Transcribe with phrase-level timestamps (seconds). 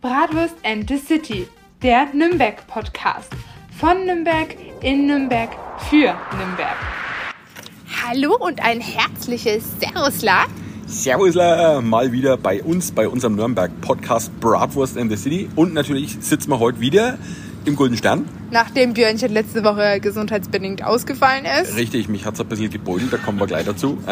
[0.00, 1.46] Bratwurst and the City,
[1.82, 3.28] der Nürnberg-Podcast.
[3.78, 5.50] Von Nürnberg, in Nürnberg,
[5.90, 6.74] für Nürnberg.
[8.02, 10.46] Hallo und ein herzliches Servusla.
[10.86, 15.50] Servusla, mal wieder bei uns, bei unserem Nürnberg-Podcast Bratwurst and the City.
[15.54, 17.18] Und natürlich sitzen wir heute wieder
[17.66, 18.26] im Golden Stern.
[18.50, 21.76] Nachdem Björnchen letzte Woche gesundheitsbedingt ausgefallen ist.
[21.76, 23.98] Richtig, mich hat es ein bisschen gebeutelt, da kommen wir gleich dazu.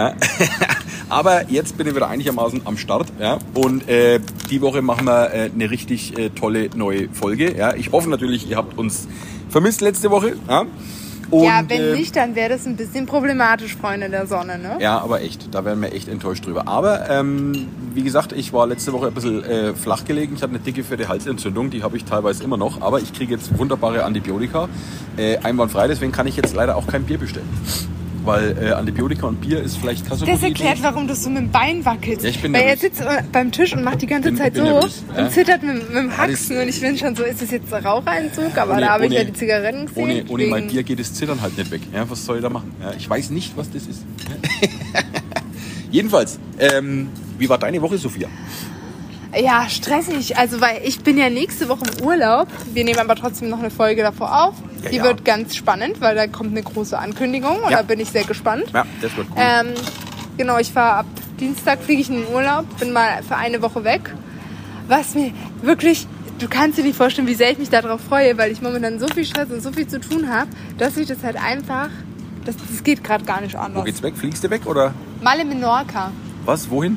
[1.09, 3.09] Aber jetzt bin ich wieder einigermaßen am Start.
[3.19, 3.39] Ja.
[3.55, 4.21] Und äh,
[4.51, 7.57] die Woche machen wir äh, eine richtig äh, tolle neue Folge.
[7.57, 7.75] Ja.
[7.75, 9.09] Ich hoffe natürlich, ihr habt uns
[9.49, 10.37] vermisst letzte Woche.
[10.49, 10.67] Ja.
[11.31, 14.79] Und, ja, wenn äh, nicht, dann wäre das ein bisschen problematisch, Freunde der Sonne, ne?
[14.81, 16.67] Ja, aber echt, da wären wir echt enttäuscht drüber.
[16.67, 20.35] Aber ähm, wie gesagt, ich war letzte Woche ein bisschen äh, flach gelegen.
[20.37, 22.81] Ich hatte eine dicke die Halsentzündung, die habe ich teilweise immer noch.
[22.81, 24.71] Aber ich kriege jetzt wunderbare Antibiotika,
[25.19, 25.87] äh, einwandfrei.
[25.87, 27.49] Deswegen kann ich jetzt leider auch kein Bier bestellen
[28.25, 31.51] weil äh, Antibiotika und Bier ist vielleicht keine Das erklärt, warum du so mit dem
[31.51, 32.23] Bein wackelst.
[32.23, 34.67] Ja, ich bin weil er sitzt beim Tisch und macht die ganze bin, Zeit bin
[34.67, 35.31] so nervös, und ja?
[35.31, 37.85] zittert mit, mit dem Haxen ja, und ich bin schon so, ist das jetzt ein
[37.85, 38.57] Raucherentzug?
[38.57, 40.03] Aber ohne, da habe ich ja die Zigaretten gesehen.
[40.03, 41.83] Ohne, ohne mein Bier geht das Zittern halt nicht weg.
[41.93, 42.75] Ja, was soll ich da machen?
[42.97, 44.05] Ich weiß nicht, was das ist.
[45.91, 47.09] Jedenfalls, ähm,
[47.39, 48.29] wie war deine Woche, Sophia?
[49.37, 50.37] Ja, stressig.
[50.37, 52.49] Also, weil ich bin ja nächste Woche im Urlaub.
[52.73, 54.55] Wir nehmen aber trotzdem noch eine Folge davor auf.
[54.83, 55.05] Ja, die ja.
[55.05, 57.79] wird ganz spannend, weil da kommt eine große Ankündigung und ja.
[57.79, 58.65] da bin ich sehr gespannt.
[58.73, 59.37] Ja, das wird cool.
[59.37, 59.75] Ähm,
[60.37, 61.07] genau, ich fahre ab
[61.41, 64.15] Dienstag, fliege ich in den Urlaub, bin mal für eine Woche weg.
[64.89, 66.07] Was mir wirklich,
[66.39, 69.07] du kannst dir nicht vorstellen, wie sehr ich mich darauf freue, weil ich momentan so
[69.09, 71.91] viel Stress und so viel zu tun habe, dass ich das halt einfach,
[72.45, 73.83] das, das geht gerade gar nicht anders.
[73.83, 74.17] Wo geht's weg?
[74.17, 74.95] Fliegst du weg oder?
[75.23, 76.13] Malle Menorca.
[76.49, 76.71] Was?
[76.71, 76.97] Wohin?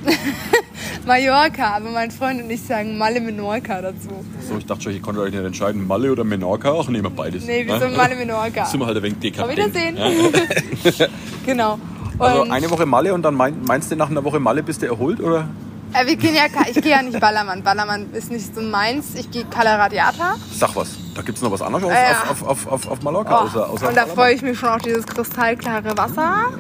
[1.06, 4.24] Mallorca, aber mein Freund und ich sagen Malle Menorca dazu.
[4.48, 6.74] So, ich dachte schon, ich konnte euch nicht entscheiden, Malle oder Menorca.
[6.80, 7.44] Ach, nehmen wir beides.
[7.44, 8.64] Nee, wir sind Malle Menorca.
[8.72, 9.60] Sind wir halt ein wenig dekadent.
[9.60, 9.98] Auf Wiedersehen.
[9.98, 11.08] Ja.
[11.46, 11.74] genau.
[12.14, 14.86] Und also eine Woche Malle und dann meinst du, nach einer Woche Malle bist du
[14.86, 15.50] erholt, oder?
[15.92, 17.62] Äh, wir gehen ja, ich gehe ja nicht Ballermann.
[17.62, 19.16] Ballermann ist nicht so meins.
[19.16, 20.36] Ich gehe Calaradiata.
[20.54, 22.24] Sag was, da gibt es noch was anderes äh, ja.
[22.30, 23.48] auf, auf, auf, auf, Mallorca oh.
[23.48, 26.52] außer, außer Und da freue ich mich schon auf dieses kristallklare Wasser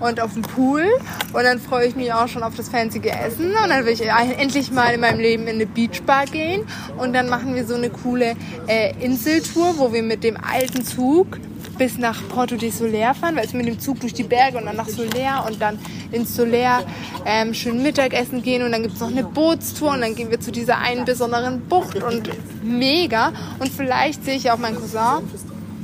[0.00, 0.86] und auf den Pool.
[1.32, 3.48] Und dann freue ich mich auch schon auf das fancy Essen.
[3.50, 6.64] Und dann will ich endlich mal in meinem Leben in eine Beachbar gehen.
[6.98, 11.38] Und dann machen wir so eine coole äh, Inseltour, wo wir mit dem alten Zug
[11.76, 14.66] bis nach Porto de Soler fahren, weil es mit dem Zug durch die Berge und
[14.66, 15.78] dann nach Soler und dann
[16.12, 16.84] ins Soler
[17.26, 20.40] ähm, schön Mittagessen gehen und dann gibt es noch eine Bootstour und dann gehen wir
[20.40, 22.30] zu dieser einen besonderen Bucht und
[22.62, 23.32] mega.
[23.58, 25.28] Und vielleicht sehe ich auch meinen Cousin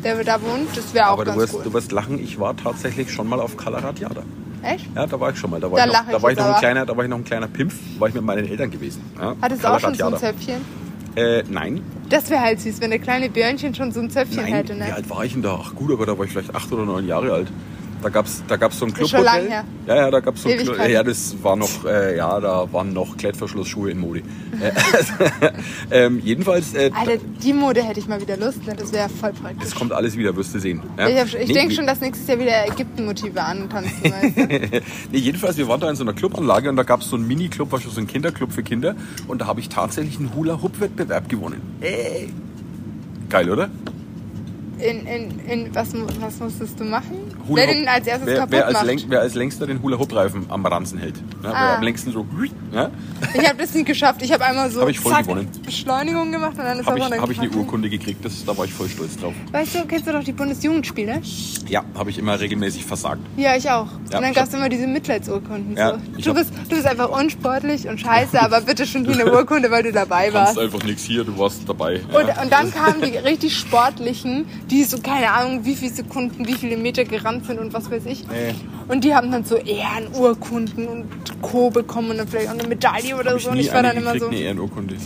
[0.05, 0.77] der da wohnt.
[0.77, 1.62] Das wäre auch Aber ganz du wirst, cool.
[1.65, 4.22] du wirst lachen, ich war tatsächlich schon mal auf Calaratiada.
[4.62, 4.87] Echt?
[4.94, 5.61] Ja, da war ich schon mal.
[5.61, 7.16] Da war, da ich, noch, da war ich noch ein kleiner, da war ich noch
[7.16, 9.03] ein kleiner Pimpf, war ich mit meinen Eltern gewesen.
[9.19, 10.60] Ja, Hattest du auch schon so ein Zöpfchen?
[11.16, 11.83] Äh, nein.
[12.09, 14.87] Das wäre halt süß, wenn der kleine Björnchen schon so ein Zöpfchen nein, hätte, ne?
[14.87, 15.59] Wie alt war ich denn da?
[15.62, 17.49] Ach gut, aber da war ich vielleicht acht oder neun Jahre alt.
[18.03, 19.19] Da gab es da gab's so ein Clubhotel.
[19.19, 19.65] Schon lange her.
[19.87, 22.72] Ja, ja, da gab es so ein Club, Ja, das war noch, äh, ja, da
[22.72, 24.22] waren noch Klettverschlussschuhe in Mode.
[25.91, 26.75] ähm, jedenfalls.
[26.75, 28.75] Äh, Alter, die Mode hätte ich mal wieder Lust, ne?
[28.75, 29.62] das wäre voll praktisch.
[29.62, 30.83] Das kommt alles wieder, wirst du sehen.
[30.99, 31.09] Ja?
[31.09, 34.03] Ich, ich nee, denke schon, dass nächstes Jahr wieder Ägypten-Motive antanzen.
[34.05, 34.47] weißt du?
[35.12, 37.27] nee, jedenfalls, wir waren da in so einer Clubanlage und da gab es so einen
[37.27, 38.94] Mini-Club, war schon so ein Kinderclub für Kinder.
[39.28, 41.60] Und da habe ich tatsächlich einen Hula-Hoop-Wettbewerb gewonnen.
[41.81, 42.33] Ey.
[43.28, 43.71] Geil, oder?
[44.82, 45.88] In, in, in, was,
[46.20, 47.16] was musstest du machen?
[47.46, 48.86] Hula wer den als erstes wer, kaputt wer als macht.
[48.86, 51.16] Läng, wer als längster den Hula-Hoop-Reifen am Ranzen hält.
[51.42, 51.52] Ja, ah.
[51.52, 52.26] Wer am längsten so...
[52.72, 52.91] Ja?
[53.34, 54.22] Ich habe das nicht geschafft.
[54.22, 55.48] Ich habe einmal so hab ich voll zack, gewonnen.
[55.64, 58.24] Beschleunigung gemacht und dann ist hab ich, Habe ich eine Urkunde gekriegt.
[58.24, 59.34] Das, da war ich voll stolz drauf.
[59.52, 61.20] Weißt du, kennst du doch die Bundesjugendspiele?
[61.68, 63.20] Ja, habe ich immer regelmäßig versagt.
[63.36, 63.86] Ja, ich auch.
[64.10, 65.76] Ja, und dann gab es immer diese Mitleidsurkunden.
[65.76, 66.32] Ja, so.
[66.32, 69.82] du, bist, du bist einfach unsportlich und scheiße, aber bitte schon hier eine Urkunde, weil
[69.82, 70.56] du dabei warst.
[70.56, 72.00] Du einfach nichts hier, du warst dabei.
[72.12, 76.54] Und, und dann kamen die richtig sportlichen, die so, keine Ahnung, wie viele Sekunden, wie
[76.54, 78.26] viele Meter gerannt sind und was weiß ich.
[78.28, 78.54] Nee.
[78.88, 81.06] Und die haben dann so Ehrenurkunden und
[81.42, 81.70] Co.
[81.70, 83.50] bekommen und dann vielleicht auch eine Medaille oder Hab so.
[83.50, 84.28] Und ich war dann immer so.
[84.28, 84.97] Eine Ehrenurkunde.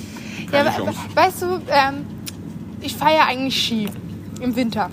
[0.50, 0.98] Keine ja, Chance.
[1.14, 2.06] weißt du, ähm,
[2.80, 3.88] ich feiere eigentlich Ski
[4.40, 4.90] im Winter.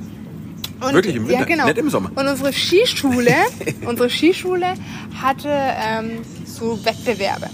[0.79, 1.39] Und, Wirklich im Winter?
[1.41, 1.65] Ja, genau.
[1.65, 2.11] Nicht im Sommer.
[2.15, 3.35] Und unsere Skischule,
[3.85, 4.73] unsere Skischule
[5.21, 7.49] hatte ähm, so Wettbewerbe.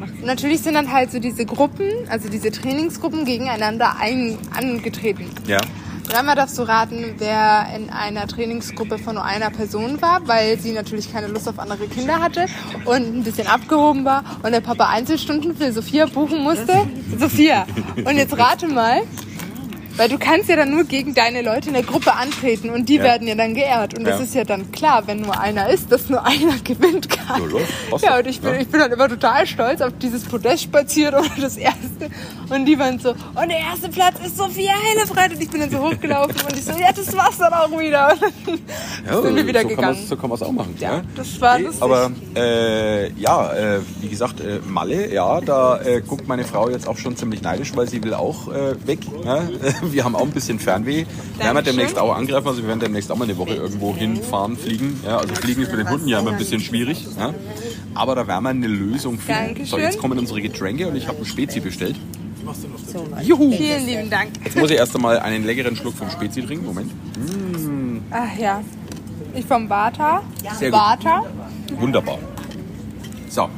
[0.00, 5.26] Und natürlich sind dann halt so diese Gruppen, also diese Trainingsgruppen gegeneinander ein, angetreten.
[5.46, 5.60] Ja.
[6.06, 10.58] Und einmal darfst du raten, wer in einer Trainingsgruppe von nur einer Person war, weil
[10.58, 12.46] sie natürlich keine Lust auf andere Kinder hatte
[12.84, 16.86] und ein bisschen abgehoben war und der Papa Einzelstunden für Sophia buchen musste.
[17.18, 17.66] Sophia.
[17.96, 19.02] Und jetzt rate mal,
[19.96, 22.96] Weil du kannst ja dann nur gegen deine Leute in der Gruppe antreten und die
[22.96, 23.04] Ja.
[23.04, 23.96] werden ja dann geehrt.
[23.96, 24.24] Und das Ja.
[24.24, 27.40] ist ja dann klar, wenn nur einer ist, dass nur einer gewinnt kann.
[27.42, 28.60] Ja, los, Ja, und ich bin, Ja.
[28.60, 32.10] ich bin dann immer total stolz auf dieses Podest spaziert oder das erste.
[32.50, 35.32] Und die waren so, und der erste Platz ist Sophia Hellefreit.
[35.32, 38.14] Und ich bin dann so hochgelaufen und ich so, ja, das war's dann auch wieder.
[38.46, 38.60] Und
[39.06, 39.94] dann sind wir wieder so gegangen.
[39.96, 40.74] Kann so kann man es auch machen.
[40.80, 41.82] Ja, das war lustig.
[41.82, 46.88] Aber äh, ja, äh, wie gesagt, äh, Malle, ja, da äh, guckt meine Frau jetzt
[46.88, 48.98] auch schon ziemlich neidisch, weil sie will auch äh, weg.
[49.24, 49.48] Ne?
[49.92, 50.90] Wir haben auch ein bisschen Fernweh.
[50.90, 51.06] Wir werden
[51.38, 51.64] wir Dankeschön.
[51.64, 55.00] demnächst auch angreifen, also wir werden demnächst auch mal eine Woche irgendwo hinfahren, fliegen.
[55.04, 57.06] Ja, also fliegen ist mit den Hunden ja immer ein bisschen schwierig.
[57.18, 57.34] Ja?
[57.94, 59.46] Aber da werden wir eine Lösung finden.
[59.46, 59.66] Dankeschön.
[59.66, 61.96] So, jetzt kommen unsere Getränke und ich habe ein Spezi bestellt.
[63.22, 63.52] Juhu!
[63.52, 64.30] Vielen lieben Dank.
[64.44, 66.66] Jetzt muss ich erst einmal einen leckeren Schluck vom Spezi trinken.
[66.66, 66.90] Moment.
[68.10, 68.60] Ach ja.
[69.34, 70.22] Ich vom Vata.
[70.58, 70.78] Sehr gut.
[70.78, 71.24] Vata.
[71.78, 72.18] Wunderbar.
[73.28, 73.48] So.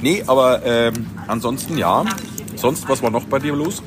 [0.00, 2.04] Nee, aber ähm, ansonsten ja.
[2.56, 3.82] Sonst, was war noch bei dir los?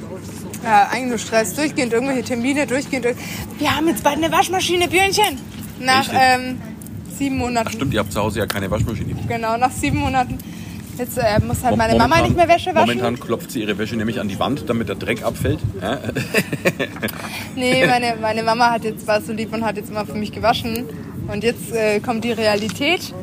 [0.64, 1.54] Ja, eigentlich nur Stress.
[1.56, 3.06] Durchgehend irgendwelche Termine, durchgehend.
[3.06, 3.16] ir-
[3.60, 5.38] Wir haben jetzt bald eine Waschmaschine, Björnchen.
[5.80, 6.62] Nach ähm,
[7.18, 7.72] sieben Monaten.
[7.74, 9.16] Stimmt, ihr habt zu Hause ja keine Waschmaschine.
[9.28, 10.38] Genau, nach sieben Monaten.
[10.98, 12.88] Jetzt äh, muss halt meine Momentan- Mama nicht mehr Wäsche waschen.
[12.98, 15.60] Momentan klopft sie ihre Wäsche nämlich an die Wand, damit der Dreck abfällt.
[15.82, 16.00] Ja?
[17.56, 20.32] Nee, meine, meine Mama hat jetzt war so lieb und hat jetzt immer für mich
[20.32, 20.86] gewaschen.
[21.32, 23.14] Und jetzt äh, kommt die Realität.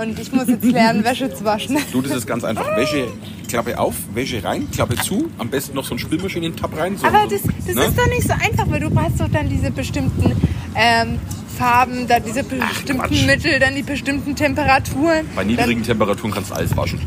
[0.00, 1.76] Und ich muss jetzt lernen, Wäsche zu waschen.
[1.92, 2.76] Du, das ist ganz einfach.
[2.76, 3.08] Wäsche,
[3.48, 5.28] Klappe auf, Wäsche rein, Klappe zu.
[5.38, 6.96] Am besten noch so ein Spülmaschinen-Tab rein.
[6.96, 7.84] So, Aber das, das ne?
[7.84, 10.40] ist doch nicht so einfach, weil du brauchst doch dann diese bestimmten
[10.76, 11.18] ähm,
[11.58, 13.26] Farben, dann diese bestimmten Quatsch.
[13.26, 15.26] Mittel, dann die bestimmten Temperaturen.
[15.34, 17.00] Bei niedrigen Temperaturen kannst du alles waschen.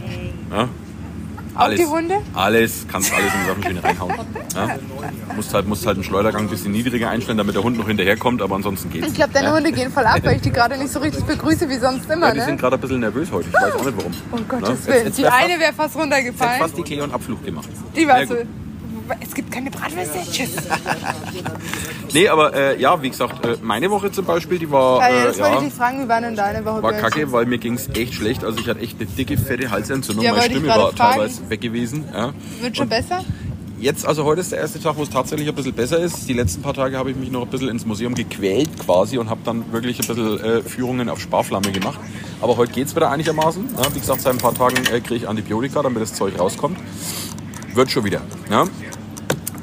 [0.51, 0.67] Ja?
[1.55, 1.79] Auch Alles.
[1.79, 2.15] die Hunde?
[2.33, 4.13] Alles, kannst alles in die Waschmaschine reinhauen.
[4.55, 4.75] Ja?
[5.35, 8.41] Musst, halt, musst halt einen Schleudergang ein bisschen niedriger einstellen, damit der Hund noch hinterherkommt,
[8.41, 9.07] aber ansonsten geht's.
[9.07, 9.55] Ich glaube, deine ja?
[9.55, 12.27] Hunde gehen voll ab, weil ich die gerade nicht so richtig begrüße wie sonst immer,
[12.27, 12.45] Ja, die ne?
[12.45, 13.49] sind gerade ein bisschen nervös heute.
[13.49, 14.11] Ich weiß auch nicht warum.
[14.31, 14.69] Oh Gottes?
[14.69, 15.05] Jetzt- Willen.
[15.07, 16.59] jetzt Die eine wäre fast Jetzt runtergefallen.
[16.61, 17.69] fast die Cleon Abflug gemacht.
[17.95, 18.35] Die war so.
[19.19, 20.19] Es gibt keine Bratwürste.
[20.31, 20.55] Tschüss.
[22.13, 25.39] Nee, aber äh, ja, wie gesagt, äh, meine Woche zum Beispiel, die war, Äh, das
[25.39, 26.83] wollte ja, ich dich fragen, wie war denn deine Woche?
[26.83, 28.43] war kacke, weil mir ging's echt schlecht.
[28.43, 30.25] Also ich hatte echt eine dicke, fette Halsentzündung.
[30.25, 30.97] Ja, Meine Stimme war fragen.
[30.97, 32.03] teilweise weg gewesen.
[32.13, 32.33] Ja.
[32.59, 33.23] Wird schon besser?
[33.79, 36.27] Jetzt, also heute ist der erste Tag, wo es tatsächlich ein bisschen besser ist.
[36.27, 39.29] Die letzten paar Tage habe ich mich noch ein bisschen ins Museum gequält quasi und
[39.29, 41.99] habe dann wirklich ein bisschen äh, Führungen auf Sparflamme gemacht.
[42.41, 43.69] Aber heute geht's wieder einigermaßen.
[43.81, 46.77] Ja, wie gesagt, seit ein paar Tagen äh, kriege ich Antibiotika, damit das Zeug rauskommt.
[47.73, 48.19] Wird schon wieder.
[48.49, 48.65] Ja.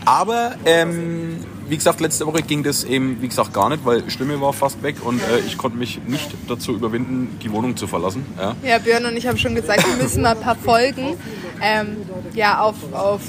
[0.09, 4.41] Aber ähm, wie gesagt, letzte Woche ging das eben, wie gesagt, gar nicht, weil Stimme
[4.41, 8.25] war fast weg und äh, ich konnte mich nicht dazu überwinden, die Wohnung zu verlassen.
[8.39, 8.57] Ja.
[8.65, 11.15] Ja, Björn und ich haben schon gesagt, wir müssen mal ein paar Folgen
[11.61, 11.99] ähm,
[12.33, 13.21] ja, auf, auf,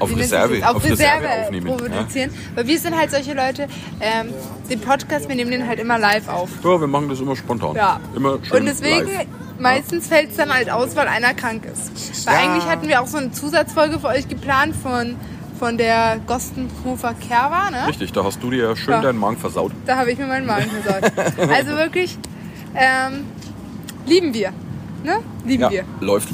[0.00, 0.68] Auf Reserve, das?
[0.74, 1.66] auf Reserve, Reserve aufnehmen.
[1.68, 1.76] Ja.
[1.76, 2.30] produzieren.
[2.56, 3.68] Weil wir sind halt solche Leute,
[4.00, 4.30] ähm,
[4.68, 6.48] den Podcast, wir nehmen den halt immer live auf.
[6.64, 7.76] ja, wir machen das immer spontan.
[7.76, 8.00] Ja.
[8.16, 9.26] Immer schön Und deswegen, live.
[9.60, 12.26] meistens fällt es dann halt aus, weil einer krank ist.
[12.26, 12.40] Weil Ja.
[12.40, 15.14] eigentlich hatten wir auch so eine Zusatzfolge für euch geplant von,
[15.64, 17.86] von der Gostenhofer Kerwa, ne?
[17.88, 19.00] Richtig, da hast du dir schön Ja.
[19.00, 19.72] deinen Magen versaut.
[19.86, 21.10] Da habe ich mir meinen Magen versaut.
[21.50, 22.18] also wirklich,
[22.74, 23.24] ähm,
[24.04, 24.52] lieben wir.
[25.04, 25.20] Ne?
[25.46, 25.84] Lieben Ja, wir.
[26.00, 26.28] läuft.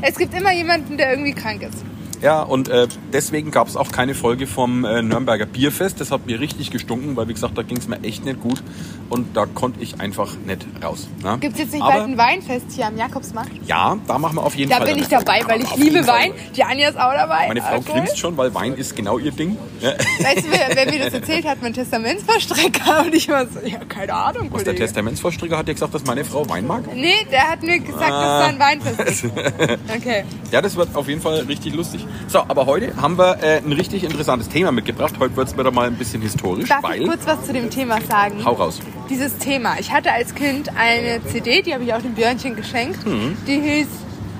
[0.00, 1.84] Es gibt immer jemanden, der irgendwie krank ist.
[2.22, 6.00] Ja, und äh, deswegen gab es auch keine Folge vom äh, Nürnberger Bierfest.
[6.00, 8.62] Das hat mir richtig gestunken, weil wie gesagt, da ging es mir echt nicht gut.
[9.10, 11.08] Und da konnte ich einfach nicht raus.
[11.22, 11.36] Ne?
[11.40, 13.50] Gibt es jetzt nicht Aber, bald ein Weinfest hier am Jakobsmarkt?
[13.66, 14.86] Ja, da machen wir auf jeden Da Fall.
[14.86, 16.06] bin dann ich dabei, weil ich Auf liebe.
[16.06, 16.32] Wein.
[16.56, 17.48] Die Anja ist auch dabei.
[17.48, 18.00] Meine Frau Alkohol.
[18.02, 19.56] grinst schon, weil Wein ist genau ihr Ding.
[19.80, 21.60] Weißt du, wer, wer mir das erzählt hat?
[21.60, 23.00] Mein Testamentsvollstrecker.
[23.06, 24.76] Und ich war so, ja, keine Ahnung, Was der.
[24.76, 26.84] Testamentsvorstrecker hat dir gesagt, dass meine Frau Wein mag?
[26.94, 28.38] Nee, der hat mir gesagt, Ah.
[28.38, 29.24] dass da ein Weinfest ist.
[29.96, 30.24] Okay.
[30.50, 32.06] Ja, das wird auf jeden Fall richtig lustig.
[32.28, 35.14] So, aber heute haben wir äh, ein richtig interessantes Thema mitgebracht.
[35.18, 37.02] Heute wird es wieder mal ein bisschen historisch, Darf weil...
[37.02, 38.44] ich kurz was zu dem Thema sagen?
[38.44, 38.80] Hau raus.
[39.10, 39.78] Dieses Thema.
[39.78, 43.06] Ich hatte als Kind eine CD, die habe ich auch dem Björnchen geschenkt.
[43.06, 43.36] Mhm.
[43.46, 43.88] Die hieß,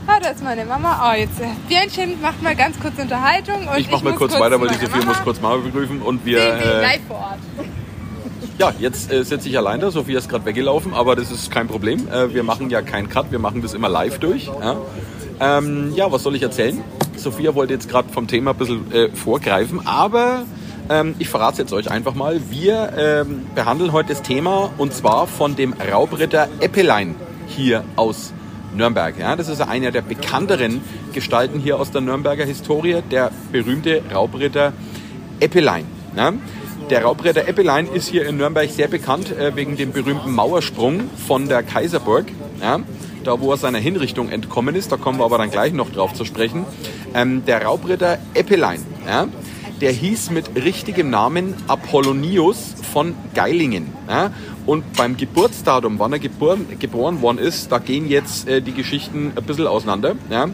[0.07, 1.11] ah, da ist meine Mama.
[1.11, 3.69] Oh, jetzt, äh, Björnchen macht mal ganz kurz Unterhaltung.
[3.69, 6.25] Und Ich mach mal muss kurz weiter, weil die Sophie muss kurz Mama begrüßen und
[6.25, 6.39] wir...
[6.39, 7.39] wie Äh, live vor Ort.
[8.59, 9.91] Ja, jetzt äh, sitze ich allein da.
[9.91, 12.09] Sophia ist gerade weggelaufen, aber das ist kein Problem.
[12.09, 14.47] Äh, wir machen ja keinen Cut, wir machen das immer live durch.
[14.47, 14.77] Ja,
[15.43, 16.83] ähm, ja was soll ich erzählen?
[17.17, 20.45] Sophia wollte jetzt gerade vom Thema ein bisschen äh, vorgreifen, aber
[20.89, 22.41] ähm, ich verrate es jetzt euch einfach mal.
[22.51, 27.15] Wir ähm, behandeln heute das Thema und zwar von dem Raubritter Eppelein
[27.47, 28.33] hier aus
[28.75, 29.19] Nürnberg.
[29.19, 30.81] Ja, das ist einer der bekannteren
[31.13, 34.73] Gestalten hier aus der Nürnberger Historie, der berühmte Raubritter
[35.41, 35.85] Eppelein.
[36.17, 36.33] Ja?
[36.91, 41.49] Der Raubritter Eppelein ist hier in Nürnberg sehr bekannt äh, wegen dem berühmten Mauersprung von
[41.49, 42.27] der Kaiserburg.
[42.61, 42.81] Ja?
[43.25, 46.13] Da, wo er seiner Hinrichtung entkommen ist, da kommen wir aber dann gleich noch drauf
[46.15, 46.65] zu sprechen.
[47.15, 49.29] Ähm, der Raubritter Eppelein, ja?
[49.81, 53.93] der hieß mit richtigem Namen Apollonius von Geilingen.
[54.09, 54.31] Ja?
[54.65, 59.33] Und beim Geburtsdatum, wann er geboren, geboren worden ist, da gehen jetzt äh, die Geschichten
[59.35, 60.15] ein bisschen auseinander.
[60.31, 60.49] Ja?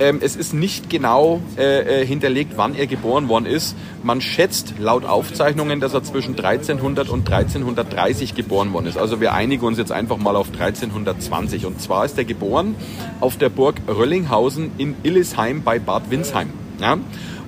[0.00, 3.76] Ähm, es ist nicht genau äh, äh hinterlegt, wann er geboren worden ist.
[4.02, 8.98] Man schätzt laut Aufzeichnungen, dass er zwischen 1300 und 1330 geboren worden ist.
[8.98, 11.64] Also wir einigen uns jetzt einfach mal auf 1320.
[11.64, 12.74] Und zwar ist er geboren
[13.20, 16.50] auf der Burg Röllinghausen in Illesheim bei Bad Windsheim.
[16.80, 16.98] Ja?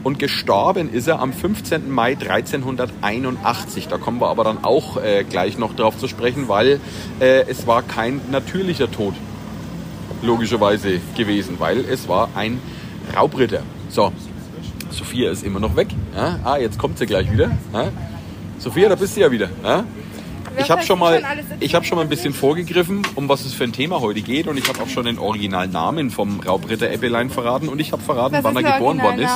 [0.05, 1.91] Und gestorben ist er am 15.
[1.91, 3.89] Mai 1381.
[3.89, 6.79] Da kommen wir aber dann auch äh, gleich noch drauf zu sprechen, weil
[7.21, 9.15] äh, es war kein natürlicher Tod,
[10.23, 12.61] logischerweise gewesen, weil es war ein
[13.17, 13.63] Raubritter.
[13.89, 14.13] So,
[14.91, 15.89] Sophia ist immer noch weg.
[16.15, 16.39] Ja?
[16.45, 17.53] Ah, jetzt kommt sie gleich wieder.
[17.73, 17.89] Ja?
[18.59, 19.49] Sophia, da bist du ja wieder.
[19.65, 19.85] Ja?
[20.59, 21.23] Ich habe schon mal,
[21.61, 24.47] ich habe schon mal ein bisschen vorgegriffen, um was es für ein Thema heute geht,
[24.47, 28.37] und ich habe auch schon den Originalnamen vom Raubritter Eppelein verraten und ich habe verraten,
[28.37, 29.33] was wann er geboren worden ist.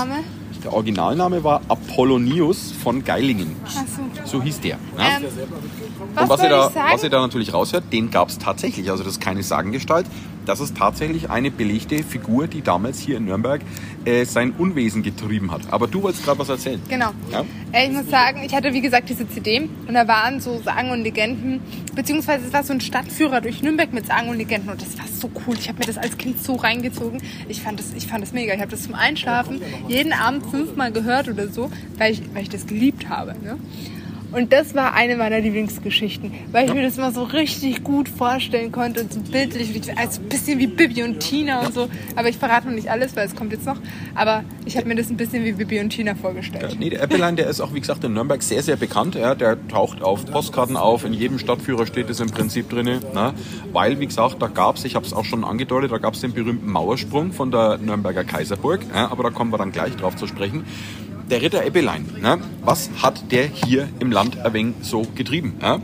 [0.65, 3.57] Der Originalname war Apollonius von Geilingen.
[4.25, 4.39] So.
[4.39, 4.43] so.
[4.43, 4.79] hieß der.
[4.99, 5.19] Ja?
[5.19, 5.25] Ähm,
[6.15, 8.91] was und was ihr, da, was ihr da natürlich raushört, den gab es tatsächlich.
[8.91, 10.07] Also das ist keine Sagengestalt.
[10.49, 13.61] Das ist tatsächlich eine belegte Figur, die damals hier in Nürnberg
[14.07, 15.61] äh, sein Unwesen getrieben hat.
[15.71, 16.81] Aber du wolltest gerade was erzählen.
[16.89, 17.11] Genau.
[17.31, 17.45] Ja?
[17.71, 20.91] Äh, ich muss sagen, ich hatte wie gesagt diese CD und da waren so Sagen
[20.91, 21.61] und Legenden,
[21.95, 25.05] beziehungsweise es war so ein Stadtführer durch Nürnberg mit Sagen und Legenden und das war
[25.07, 25.55] so cool.
[25.59, 27.21] Ich habe mir das als Kind so reingezogen.
[27.47, 28.55] Ich fand das, ich fand das mega.
[28.55, 32.49] Ich habe das zum Einschlafen jeden Abend fünfmal gehört oder so, weil ich, weil ich
[32.49, 33.35] das geliebt habe.
[33.45, 33.59] Ne?
[34.31, 38.73] Und das war eine meiner Lieblingsgeschichten, weil ich mir das mal so richtig gut vorstellen
[38.73, 41.89] konnte und so bildlich, also ein bisschen wie Bibi und Tina und so.
[42.15, 43.79] Aber ich verrate noch nicht alles, weil es kommt jetzt noch.
[44.15, 46.73] Aber ich habe mir das ein bisschen wie Bibi und Tina vorgestellt.
[46.73, 49.15] Ja, nee, der Appleline, der ist auch, wie gesagt, in Nürnberg sehr, sehr bekannt.
[49.15, 52.85] Ja, der taucht auf Postkarten auf, in jedem Stadtführer steht es im Prinzip drin.
[52.85, 53.33] Ne?
[53.73, 56.21] Weil, wie gesagt, da gab es, ich habe es auch schon angedeutet, da gab es
[56.21, 58.81] den berühmten Mauersprung von der Nürnberger Kaiserburg.
[58.95, 60.65] Ja, aber da kommen wir dann gleich drauf zu sprechen
[61.31, 62.39] der Ritter Eppelein, ne?
[62.63, 65.57] was hat der hier im Land ein wenig so getrieben?
[65.61, 65.79] Ja?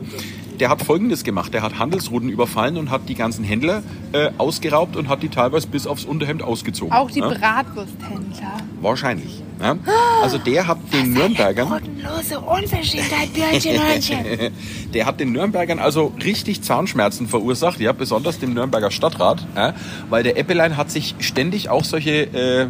[0.60, 1.52] Der hat Folgendes gemacht.
[1.52, 3.82] Der hat Handelsrouten überfallen und hat die ganzen Händler
[4.12, 6.92] äh, ausgeraubt und hat die teilweise bis aufs Unterhemd ausgezogen.
[6.92, 7.28] Auch die ja?
[7.28, 8.58] Bratwursthändler.
[8.80, 9.42] Wahrscheinlich.
[9.60, 9.76] Ja?
[10.22, 11.68] Also der hat den Nürnbergern...
[11.68, 14.52] Bodenlose Unverschämtheit, Björnchen, Hörnchen.
[14.94, 19.74] der hat den Nürnbergern also richtig Zahnschmerzen verursacht, ja, besonders dem Nürnberger Stadtrat, ja,
[20.08, 22.12] weil der Eppelein hat sich ständig auch solche...
[22.12, 22.68] Äh,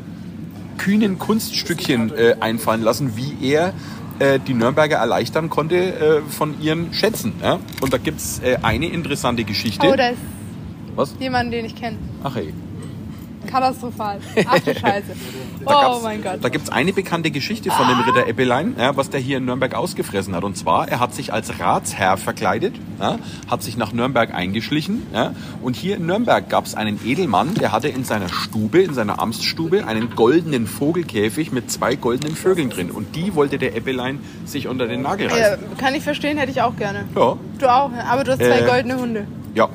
[0.77, 3.73] kühnen Kunststückchen äh, einfallen lassen, wie er
[4.19, 7.33] äh, die Nürnberger erleichtern konnte äh, von ihren Schätzen.
[7.43, 7.59] Ja?
[7.81, 9.87] Und da gibt es äh, eine interessante Geschichte.
[9.91, 10.19] Oh, da ist
[10.95, 11.15] Was?
[11.19, 11.99] jemand, den ich kenne.
[12.23, 12.53] Ach ey.
[13.47, 14.19] Katastrophal.
[14.47, 15.13] Ach du Scheiße.
[15.67, 16.39] oh mein Gott.
[16.43, 19.45] Da gibt es eine bekannte Geschichte von dem Ritter Eppelein, ja, was der hier in
[19.45, 20.45] Nürnberg ausgefressen hat.
[20.45, 25.07] Und zwar, er hat sich als Ratsherr verkleidet, ja, hat sich nach Nürnberg eingeschlichen.
[25.13, 28.95] Ja, und hier in Nürnberg gab es einen Edelmann, der hatte in seiner Stube, in
[28.95, 32.91] seiner Amtsstube, einen goldenen Vogelkäfig mit zwei goldenen Vögeln drin.
[32.91, 35.63] Und die wollte der Eppelein sich unter den Nagel reißen.
[35.63, 37.05] Ja, kann ich verstehen, hätte ich auch gerne.
[37.15, 37.37] Ja.
[37.59, 39.27] Du auch, aber du hast zwei äh, goldene Hunde.
[39.55, 39.69] Ja,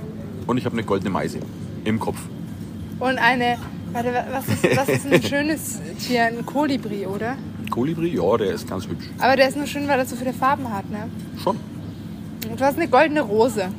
[0.48, 1.40] und ich habe eine goldene Meise
[1.86, 2.18] im Kopf.
[3.00, 3.58] Und eine,
[3.92, 6.26] warte, was ist, was ist ein schönes Tier?
[6.26, 7.38] Ein Kolibri, oder?
[7.70, 9.06] Kolibri, ja, der ist ganz hübsch.
[9.20, 11.08] Aber der ist nur schön, weil er so viele Farben hat, ne?
[11.42, 11.58] Schon.
[12.50, 13.70] Und du hast eine goldene Rose.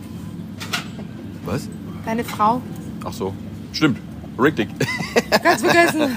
[1.44, 1.68] Was?
[2.04, 2.62] Deine Frau.
[3.04, 3.34] Ach so,
[3.72, 3.98] stimmt.
[4.38, 4.68] Richtig.
[5.42, 6.16] Ganz vergessen.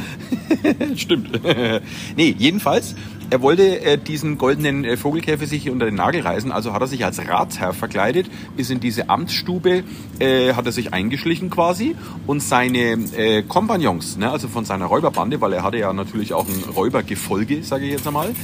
[0.96, 1.44] Stimmt.
[2.16, 2.96] nee, jedenfalls
[3.34, 6.88] er wollte äh, diesen goldenen äh, Vogelkäfer sich unter den Nagel reißen, also hat er
[6.88, 9.84] sich als Ratsherr verkleidet, ist in diese Amtsstube,
[10.20, 11.96] äh, hat er sich eingeschlichen quasi
[12.28, 16.48] und seine äh, Kompagnons, ne, also von seiner Räuberbande, weil er hatte ja natürlich auch
[16.48, 18.36] ein Räubergefolge, sage ich jetzt einmal,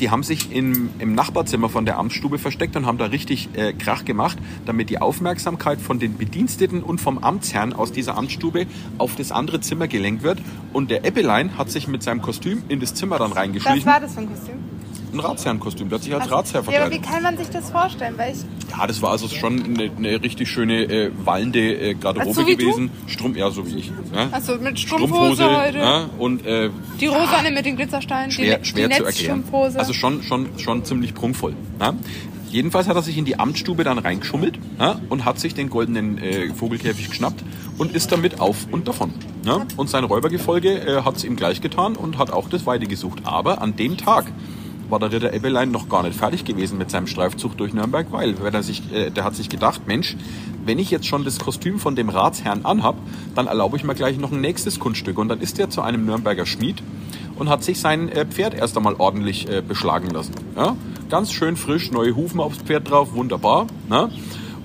[0.00, 3.72] die haben sich im, im Nachbarzimmer von der Amtsstube versteckt und haben da richtig äh,
[3.72, 8.66] Krach gemacht, damit die Aufmerksamkeit von den Bediensteten und vom Amtsherrn aus dieser Amtsstube
[8.98, 10.38] auf das andere Zimmer gelenkt wird.
[10.76, 13.78] Und der Eppelein hat sich mit seinem Kostüm in das Zimmer dann reingeschlichen.
[13.78, 14.56] Was war das für ein Kostüm?
[15.10, 16.92] Ein Ratsherrenkostüm, der hat sich als also, Ratsherr verkleidet.
[16.92, 18.18] Ja, aber wie kann man sich das vorstellen?
[18.18, 22.34] Weil ich ja, das war also schon eine, eine richtig schöne äh, wallende äh, Garderobe
[22.34, 22.90] so gewesen.
[23.06, 23.92] Strum, ja, so wie ich.
[24.14, 24.28] Ja?
[24.32, 25.78] Also mit Strumpfhose, Strumpfhose heute.
[25.78, 26.10] Ja?
[26.18, 26.68] Und, äh,
[27.00, 28.30] die Rosane mit den Glitzersteinen.
[28.30, 29.44] Schwer, die, schwer die zu erklären.
[29.76, 31.54] Also schon, schon, schon ziemlich prunkvoll.
[31.80, 31.94] Ja?
[32.56, 36.16] Jedenfalls hat er sich in die Amtsstube dann reingeschummelt ja, und hat sich den goldenen
[36.16, 37.44] äh, Vogelkäfig geschnappt
[37.76, 39.12] und ist damit auf und davon.
[39.44, 39.66] Ja?
[39.76, 43.18] Und sein Räubergefolge äh, hat es ihm gleich getan und hat auch das Weide gesucht.
[43.24, 44.32] Aber an dem Tag
[44.88, 48.34] war der Ritter Ebbelein noch gar nicht fertig gewesen mit seinem Streifzug durch Nürnberg, weil
[48.40, 50.16] er sich, äh, der hat sich gedacht, Mensch,
[50.64, 52.96] wenn ich jetzt schon das Kostüm von dem Ratsherrn anhab,
[53.34, 55.18] dann erlaube ich mir gleich noch ein nächstes Kunststück.
[55.18, 56.82] Und dann ist er zu einem Nürnberger Schmied
[57.38, 60.32] und hat sich sein äh, Pferd erst einmal ordentlich äh, beschlagen lassen.
[60.56, 60.74] Ja?
[61.08, 63.68] Ganz schön frisch, neue Hufen aufs Pferd drauf, wunderbar.
[63.88, 64.10] Ne?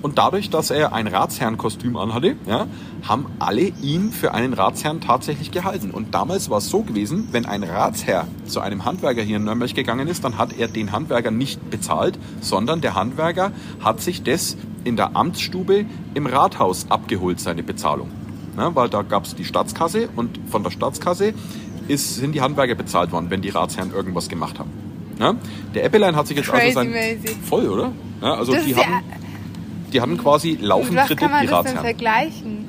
[0.02, 2.66] Und dadurch, dass er ein Ratsherrenkostüm anhatte, ja,
[3.06, 5.92] haben alle ihn für einen Ratsherrn tatsächlich gehalten.
[5.92, 9.72] Und damals war es so gewesen, wenn ein Ratsherr zu einem Handwerker hier in Nürnberg
[9.72, 14.56] gegangen ist, dann hat er den Handwerker nicht bezahlt, sondern der Handwerker hat sich das
[14.82, 18.10] in der Amtsstube im Rathaus abgeholt, seine Bezahlung.
[18.56, 21.34] Ja, weil da gab es die Staatskasse und von der Staatskasse
[21.86, 24.81] ist, sind die Handwerker bezahlt worden, wenn die Ratsherren irgendwas gemacht haben.
[25.22, 25.34] Ja?
[25.74, 26.90] Der Eppelein hat sich jetzt Crazy also sein...
[26.90, 27.36] mäßig.
[27.48, 27.92] Voll, oder?
[28.20, 29.04] Ja, also Das die ist ja- haben,
[29.92, 32.68] die hatten quasi laufend Was Kredit, kann man die das denn vergleichen?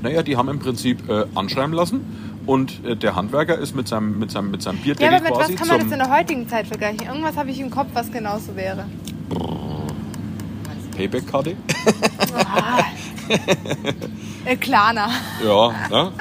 [0.00, 2.00] Naja, die haben im Prinzip äh, anschreiben lassen
[2.46, 5.32] und äh, der Handwerker ist mit seinem, mit seinem, mit seinem Ja, Bierdeckel aber mit
[5.38, 7.06] was kann man das in der heutigen Zeit vergleichen?
[7.06, 8.84] Irgendwas habe ich im Kopf, was genauso wäre.
[10.96, 11.56] Payback-Karte.
[14.44, 15.08] Äh, Klarna.
[15.44, 16.12] Ja, ne?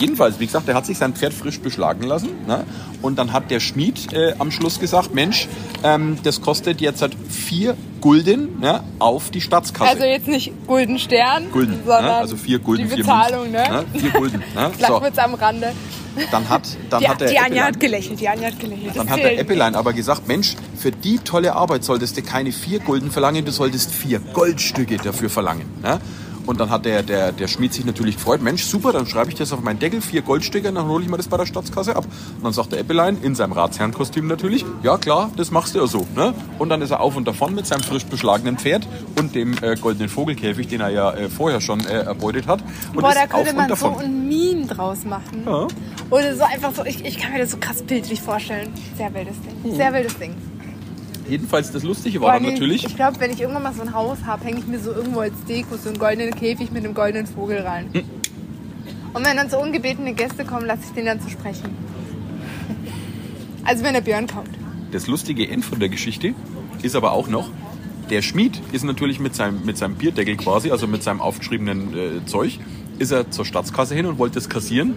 [0.00, 2.30] Jedenfalls, wie gesagt, der hat sich sein Pferd frisch beschlagen lassen.
[2.46, 2.64] Ne?
[3.02, 5.48] Und dann hat der Schmied äh, am Schluss gesagt, Mensch,
[5.82, 8.82] ähm, das kostet jetzt halt vier Gulden ne?
[9.00, 9.90] auf die Staatskasse.
[9.90, 11.82] Also jetzt nicht Gulden Stern, Gulden, ne?
[11.84, 13.84] sondern also vier Gulden, die vier Bezahlung, Münzen, ne?
[14.00, 14.42] Vier Gulden.
[14.54, 14.70] Ne?
[14.88, 15.72] So, am Rande.
[16.30, 18.96] dann hat, dann Die, hat der die Anja Eppelein- hat gelächelt, die Anja hat gelächelt.
[18.96, 22.50] Dann Das hat der Eppelein aber gesagt, Mensch, für die tolle Arbeit solltest du keine
[22.52, 25.66] vier Gulden verlangen, du solltest vier Goldstücke dafür verlangen.
[25.82, 26.00] Ne?
[26.48, 29.36] Und dann hat der, der, der Schmied sich natürlich gefreut, Mensch, super, dann schreibe ich
[29.36, 32.06] das auf meinen Deckel, vier Goldstücke, dann hole ich mir das bei der Staatskasse ab.
[32.06, 35.86] Und dann sagt der Eppelein, in seinem Ratsherrenkostüm natürlich, ja klar, das machst du ja
[35.86, 36.06] so.
[36.16, 36.32] Ne?
[36.58, 38.88] Und dann ist er auf und davon mit seinem frisch beschlagenen Pferd
[39.18, 42.62] und dem äh, goldenen Vogelkäfig, den er ja äh, vorher schon äh, erbeutet hat.
[42.94, 45.42] Und Boah, ist da könnte man so ein Meme draus machen.
[45.44, 45.66] Ja.
[46.08, 48.72] Oder so einfach so, ich, ich kann mir das so krass bildlich vorstellen.
[48.96, 49.76] Sehr wildes Ding.
[49.76, 50.34] Sehr wildes Ding.
[51.28, 54.18] Jedenfalls das Lustige war dann natürlich, Ich glaube, wenn ich irgendwann mal so ein Haus
[54.24, 57.26] habe, hänge ich mir so irgendwo als Deko so einen goldenen Käfig mit einem goldenen
[57.26, 57.90] Vogel rein.
[57.92, 58.02] Hm.
[59.12, 61.70] Und wenn dann so ungebetene Gäste kommen, lasse ich den dann zu sprechen.
[63.64, 64.50] Also wenn der Björn kommt.
[64.92, 66.34] Das lustige End von der Geschichte
[66.82, 67.50] ist aber auch noch,
[68.08, 72.26] der Schmied ist natürlich mit seinem, mit seinem Bierdeckel quasi, also mit seinem aufgeschriebenen äh,
[72.26, 72.58] Zeug,
[72.98, 74.94] ist er zur Staatskasse hin und wollte es kassieren.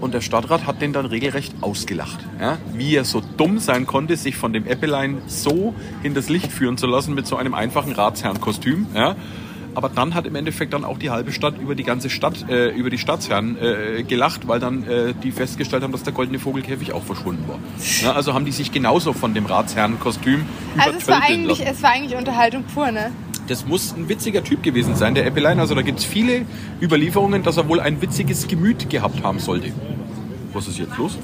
[0.00, 2.18] Und der Stadtrat hat den dann regelrecht ausgelacht.
[2.40, 2.58] Ja?
[2.72, 6.86] Wie er so dumm sein konnte, sich von dem Äppelein so hinters Licht führen zu
[6.86, 8.86] lassen mit so einem einfachen Ratsherrenkostüm.
[8.94, 9.16] Ja?
[9.74, 12.70] Aber dann hat im Endeffekt dann auch die halbe Stadt über die ganze Stadt, äh,
[12.70, 16.92] über die Staatsherren äh, gelacht, weil dann äh, die festgestellt haben, dass der goldene Vogelkäfig
[16.92, 17.58] auch verschwunden war.
[18.02, 20.46] Ja, also haben die sich genauso von dem Ratsherrenkostüm
[20.78, 21.70] Also es war, eigentlich, lassen.
[21.70, 23.12] es war eigentlich Unterhaltung pur, ne?
[23.48, 25.58] Das muss ein witziger Typ gewesen sein, der Eppelein.
[25.58, 26.44] Also da gibt es viele
[26.82, 29.72] Überlieferungen, dass er wohl ein witziges Gemüt gehabt haben sollte.
[30.52, 31.16] Was ist jetzt los?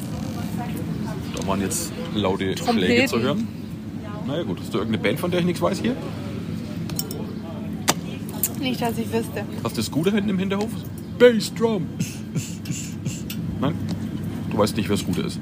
[1.37, 3.47] Da waren jetzt laute Schläge zu hören.
[4.27, 5.95] Naja gut, hast du irgendeine Band, von der ich nichts weiß hier?
[8.59, 9.45] Nicht, dass ich wüsste.
[9.63, 10.71] Hast du Scooter hinten im Hinterhof?
[11.19, 11.87] Bassdrum.
[13.61, 13.75] Nein?
[14.51, 15.39] Du weißt nicht, wer Scooter ist.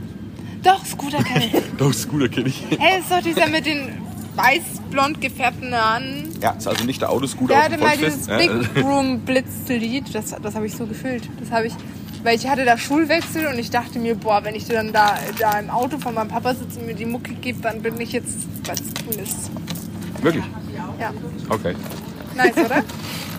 [0.65, 1.53] Doch, Scooter kann ich.
[1.79, 2.65] Doch, Scooter kenne ich.
[2.79, 3.91] Hey, ist doch dieser mit den
[4.37, 6.29] weiß-blond gefärbten Haaren.
[6.41, 8.75] Ja, ist also nicht der Autoscooter Der auf hatte dem mal dieses Volksfest.
[8.75, 10.15] Big Room Blitzlied.
[10.15, 11.29] Das, das habe ich so gefühlt.
[11.41, 11.75] Das habe ich,
[12.23, 15.59] weil ich hatte da Schulwechsel und ich dachte mir, boah, wenn ich dann da, da
[15.59, 18.35] im Auto von meinem Papa sitze und mir die Mucke gebe, dann bin ich jetzt
[18.67, 19.51] was Cooles.
[20.23, 20.45] Wirklich?
[20.99, 21.13] Ja,
[21.49, 21.75] Okay.
[22.37, 22.83] nice, oder?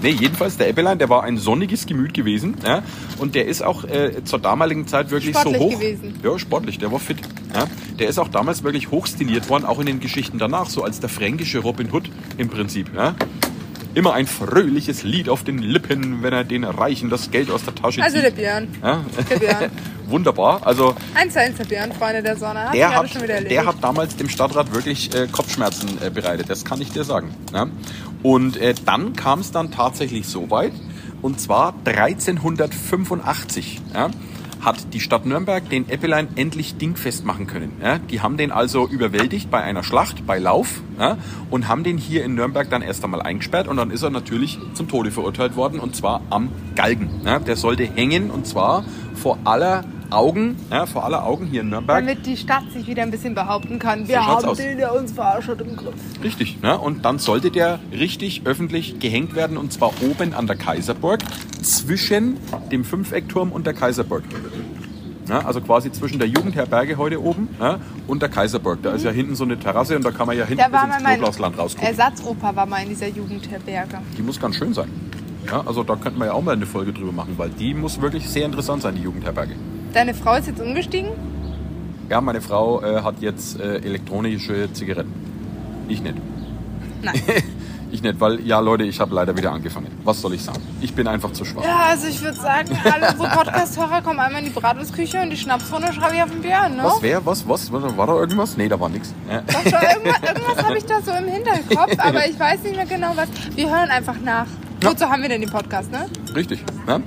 [0.03, 2.55] Nee, jedenfalls, der Eppelein, der war ein sonniges Gemüt gewesen.
[2.65, 2.83] Ja?
[3.19, 5.79] Und der ist auch äh, zur damaligen Zeit wirklich Sportlich so hoch.
[5.79, 6.19] gewesen.
[6.21, 7.17] Ja, sportlich, der war fit.
[7.55, 7.65] Ja?
[7.97, 11.09] Der ist auch damals wirklich hochstiliert worden, auch in den Geschichten danach, so als der
[11.09, 12.93] fränkische Robin Hood im Prinzip.
[12.93, 13.15] Ja?
[13.95, 17.75] Immer ein fröhliches Lied auf den Lippen, wenn er den Reichen das Geld aus der
[17.75, 18.37] Tasche Also der zieht.
[18.37, 18.67] Björn.
[18.83, 19.01] Ja?
[19.29, 19.71] Der Björn.
[20.07, 20.65] Wunderbar.
[20.67, 22.65] Also Eins zu eins der Björn, Freunde der Sonne.
[22.65, 23.55] Hat der hat, schon wieder erledigt.
[23.55, 27.29] der hat damals dem Stadtrat wirklich äh, Kopfschmerzen äh, bereitet, das kann ich dir sagen.
[27.53, 27.67] Ja?
[28.23, 30.73] Und äh, dann kam es dann tatsächlich so weit,
[31.21, 34.09] und zwar 1385 ja,
[34.61, 37.73] hat die Stadt Nürnberg den Eppelein endlich dingfest machen können.
[37.81, 37.97] Ja?
[37.99, 41.17] Die haben den also überwältigt bei einer Schlacht, bei Lauf, ja?
[41.49, 44.57] und haben den hier in Nürnberg dann erst einmal eingesperrt und dann ist er natürlich
[44.73, 47.09] zum Tode verurteilt worden, und zwar am Galgen.
[47.25, 47.39] Ja?
[47.39, 51.99] Der sollte hängen, und zwar vor aller Augen, ja, vor aller Augen hier in Nürnberg.
[51.99, 54.07] Damit die Stadt sich wieder ein bisschen behaupten kann.
[54.07, 54.57] Wir So haben aus.
[54.57, 55.95] den, der uns verarscht hat, im Griff.
[56.23, 56.77] Richtig, ne?
[56.77, 61.19] und dann sollte der richtig öffentlich gehängt werden und zwar oben an der Kaiserburg
[61.61, 62.37] zwischen
[62.71, 64.23] dem Fünfeckturm und der Kaiserburg.
[65.29, 68.81] Ja, also quasi zwischen der Jugendherberge heute oben ja, und der Kaiserburg.
[68.83, 70.97] Da ist ja hinten so eine Terrasse und da kann man ja hinten bis ins
[70.97, 71.87] Knoblauchsland rausgucken.
[71.87, 73.99] Ersatzopa war mal in dieser Jugendherberge.
[74.17, 74.89] Die muss ganz schön sein.
[75.47, 78.01] Ja, also da könnten wir ja auch mal eine Folge drüber machen, weil die muss
[78.01, 79.55] wirklich sehr interessant sein, die Jugendherberge.
[79.93, 81.11] Deine Frau ist jetzt umgestiegen?
[82.09, 85.13] Ja, meine Frau äh, hat jetzt äh, elektronische Zigaretten.
[85.87, 86.15] Ich nicht.
[87.01, 87.21] Nein.
[87.93, 89.85] Ich nicht, weil, ja Leute, ich habe leider wieder angefangen.
[90.03, 90.59] Was soll ich sagen?
[90.81, 91.63] Ich bin einfach zu schwach.
[91.63, 95.37] Ja, also ich würde sagen, alle unsere Podcast-Hörer kommen einmal in die Bratwurstküche und die
[95.37, 96.85] Schnapsrunde schreibe ich auf den Björn, ne?
[96.85, 98.57] Was wäre, was, was, war war da irgendwas?
[98.57, 99.13] Nee, da war nichts.
[99.29, 103.29] Irgendwas, irgendwas habe ich da so im Hinterkopf, aber ich weiß nicht mehr genau was.
[103.55, 104.47] Wir hören einfach nach.
[104.83, 104.91] Ja.
[104.91, 106.05] Wozu haben wir denn den Podcast, ne?
[106.35, 106.63] Richtig.
[106.85, 107.01] Ne?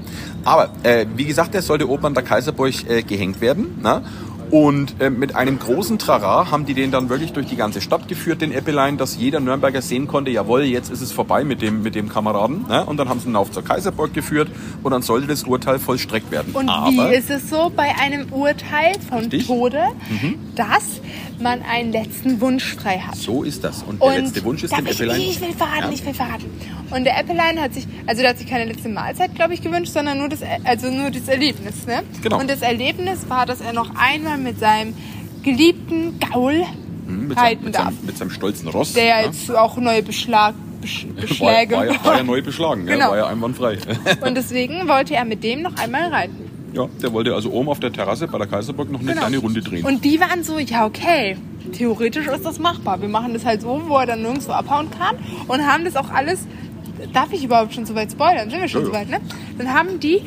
[0.45, 3.79] Aber äh, wie gesagt, der sollte oben an der Kaiserburg äh, gehängt werden.
[3.83, 4.03] Ne?
[4.51, 8.09] Und äh, mit einem großen Trara haben die den dann wirklich durch die ganze Stadt
[8.09, 11.83] geführt, den Eppelein, dass jeder Nürnberger sehen konnte, jawohl, jetzt ist es vorbei mit dem,
[11.83, 12.67] mit dem Kameraden.
[12.69, 12.85] Ne?
[12.85, 14.49] Und dann haben sie ihn auf zur Kaiserburg geführt
[14.83, 16.55] und dann sollte das Urteil vollstreckt werden.
[16.55, 19.47] Und Aber, wie ist es so bei einem Urteil von Richtig.
[19.47, 19.83] Tode,
[20.55, 21.01] dass
[21.41, 23.17] man einen letzten Wunsch frei hat?
[23.17, 23.83] So ist das.
[23.83, 25.21] Und der Und letzte Wunsch ist dem ich, Eppelein.
[25.21, 25.91] Ich will verraten, Ja.
[25.93, 26.51] ich will verraten.
[26.91, 29.93] Und der Äppelein hat sich, also der hat sich keine letzte Mahlzeit, glaube ich, gewünscht,
[29.93, 32.03] sondern nur das, also nur das Erlebnis, ne?
[32.23, 32.39] Genau.
[32.39, 34.95] Und das Erlebnis war, dass er noch einmal mit seinem
[35.43, 36.65] geliebten Gaul
[37.07, 37.85] Mhm, mit, seinem, reiten mit, darf.
[37.85, 38.93] seinem, mit seinem stolzen Ross.
[38.95, 39.27] Der ja ne?
[39.27, 43.11] jetzt auch neue Beschlag, Besch, war, Beschläge war, ja, war ja neu beschlagen, ja, Genau.
[43.11, 43.79] war ja einwandfrei.
[44.27, 46.35] Und deswegen wollte er mit dem noch einmal reiten.
[46.75, 49.21] ja, der wollte also oben auf der Terrasse bei der Kaiserburg noch eine Genau.
[49.21, 49.85] kleine Runde drehen.
[49.87, 51.37] Und die waren so, ja okay,
[51.73, 53.01] theoretisch ist das machbar.
[53.01, 55.15] Wir machen das halt so, wo er dann nirgendwo abhauen kann
[55.47, 56.45] und haben das auch alles,
[57.13, 58.51] darf ich überhaupt schon so weit spoilern?
[58.51, 58.99] Sind wir schon Ja, so ja.
[59.01, 59.21] weit, ne?
[59.59, 60.23] Dann haben die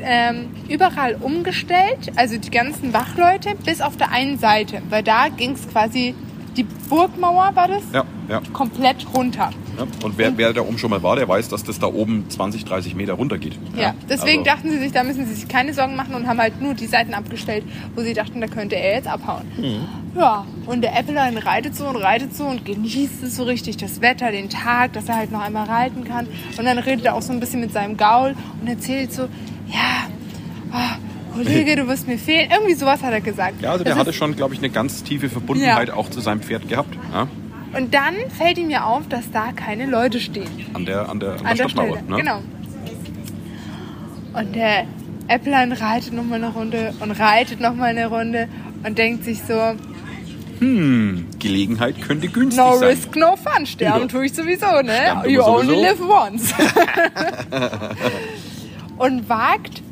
[0.00, 5.52] ähm, überall umgestellt, also die ganzen Wachleute, bis auf der einen Seite, weil da ging
[5.52, 6.14] es quasi,
[6.56, 8.40] die Burgmauer war das, ja, ja.
[8.52, 9.50] komplett runter.
[9.76, 12.24] Ja, und wer, wer da oben schon mal war, der weiß, dass das da oben
[12.30, 13.58] 20, 30 Meter runter geht.
[13.76, 16.38] Ja, deswegen also, dachten sie sich, da müssen sie sich keine Sorgen machen und haben
[16.38, 19.44] halt nur die Seiten abgestellt, wo sie dachten, da könnte er jetzt abhauen.
[19.58, 20.18] Mhm.
[20.18, 24.00] Ja, und der Äppelein reitet so und reitet so und genießt es so richtig, das
[24.00, 26.26] Wetter, den Tag, dass er halt noch einmal reiten kann.
[26.56, 29.28] Und dann redet er auch so ein bisschen mit seinem Gaul und erzählt so,
[29.72, 30.06] ja,
[30.72, 30.96] ah,
[31.34, 32.50] Kollege, du wirst mir fehlen.
[32.50, 33.60] Irgendwie sowas hat er gesagt.
[33.60, 36.40] Ja, also der Das hatte schon, glaube ich, eine ganz tiefe Verbundenheit auch zu seinem
[36.40, 36.96] Pferd gehabt.
[37.12, 37.28] Ja,
[37.78, 40.48] Und dann fällt ihm ja auf, dass da keine Leute stehen.
[40.74, 41.98] an der, an der, an der, an der Stadtmauer.
[41.98, 42.10] Stelle.
[42.10, 42.16] ne?
[42.16, 42.40] Genau.
[44.32, 44.84] Und der
[45.28, 48.48] Äpplein reitet noch mal eine Runde und reitet noch mal eine Runde
[48.84, 49.74] und denkt sich so,
[50.58, 52.88] Gelegenheit könnte günstig no sein.
[52.88, 53.66] risk, no fun.
[53.66, 54.06] Sterben Ja.
[54.08, 54.92] tue ich sowieso, ne?
[54.94, 55.82] Sterben You only sowieso.
[55.82, 56.54] live once.
[58.98, 59.82] und wagt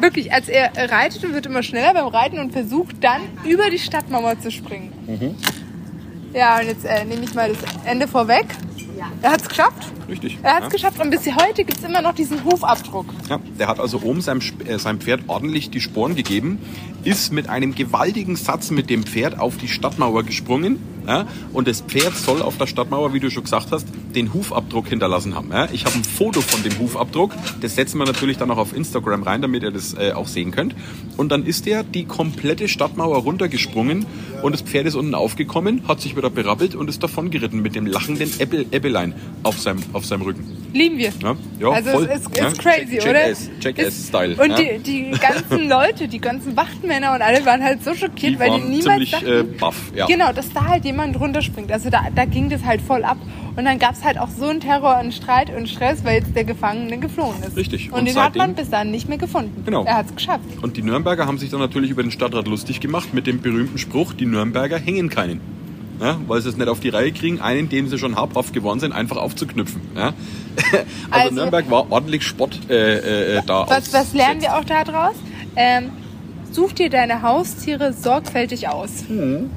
[0.00, 3.78] wirklich, als er reitet und wird immer schneller beim Reiten und versucht dann über die
[3.78, 4.92] Stadtmauer zu springen.
[5.06, 5.34] Mhm.
[6.34, 8.46] Ja, und jetzt äh, nehme ich mal das Ende vorweg.
[9.22, 9.92] Er hat es geschafft.
[10.08, 10.38] Richtig.
[10.42, 10.68] Er hat es ja.
[10.70, 13.06] geschafft und bis heute gibt es immer noch diesen Hufabdruck.
[13.28, 16.58] Ja, der hat also oben seinem, äh, seinem Pferd ordentlich die Sporen gegeben,
[17.04, 20.78] ist mit einem gewaltigen Satz mit dem Pferd auf die Stadtmauer gesprungen.
[21.06, 24.88] Ja, und das Pferd soll auf der Stadtmauer, wie du schon gesagt hast, den Hufabdruck
[24.88, 25.50] hinterlassen haben.
[25.52, 27.32] Ja, ich habe ein Foto von dem Hufabdruck.
[27.60, 30.50] Das setzen wir natürlich dann auch auf Instagram rein, damit ihr das äh, auch sehen
[30.50, 30.74] könnt.
[31.16, 34.06] Und dann ist der die komplette Stadtmauer runtergesprungen
[34.44, 37.74] und das Pferd ist unten aufgekommen, hat sich wieder berappelt und ist davon geritten mit
[37.74, 40.44] dem lachenden Äppel, Äppelein auf seinem, auf seinem Rücken.
[40.74, 41.12] Lieben wir.
[41.22, 42.08] Ja, ja, also voll.
[42.12, 43.26] es ist, ist crazy, Jack- oder?
[43.28, 44.56] Jackass- Jackass-Style, Und ja.
[44.56, 48.50] die, die ganzen Leute, die ganzen Wachtmänner und alle waren halt so schockiert, Die weil
[48.60, 49.76] die niemals ziemlich dachten, äh, baff.
[49.94, 50.06] Ja.
[50.06, 51.72] genau, dass da halt jemand runterspringt.
[51.72, 53.16] Also da, da ging das halt voll ab.
[53.56, 56.34] Und dann gab es halt auch so einen Terror und Streit und Stress, weil jetzt
[56.34, 57.56] der Gefangene geflohen ist.
[57.56, 57.92] Richtig.
[57.92, 59.62] Und, Und den hat man seitdem- bis dahin nicht mehr gefunden.
[59.64, 59.84] Genau.
[59.84, 60.44] Er hat es geschafft.
[60.62, 63.78] Und die Nürnberger haben sich dann natürlich über den Stadtrat lustig gemacht mit dem berühmten
[63.78, 65.40] Spruch, die Nürnberger hängen keinen.
[66.00, 68.80] Ja, weil sie es nicht auf die Reihe kriegen, einen, dem sie schon habhaft geworden
[68.80, 69.80] sind, einfach aufzuknüpfen.
[69.94, 70.12] Ja?
[71.10, 73.66] Also, Also- Nürnberg war ordentlich Spott äh, äh, da.
[73.68, 75.14] Was, was lernen wir auch daraus?
[75.54, 75.90] Ähm,
[76.50, 79.04] such dir deine Haustiere sorgfältig aus.
[79.08, 79.50] Mhm.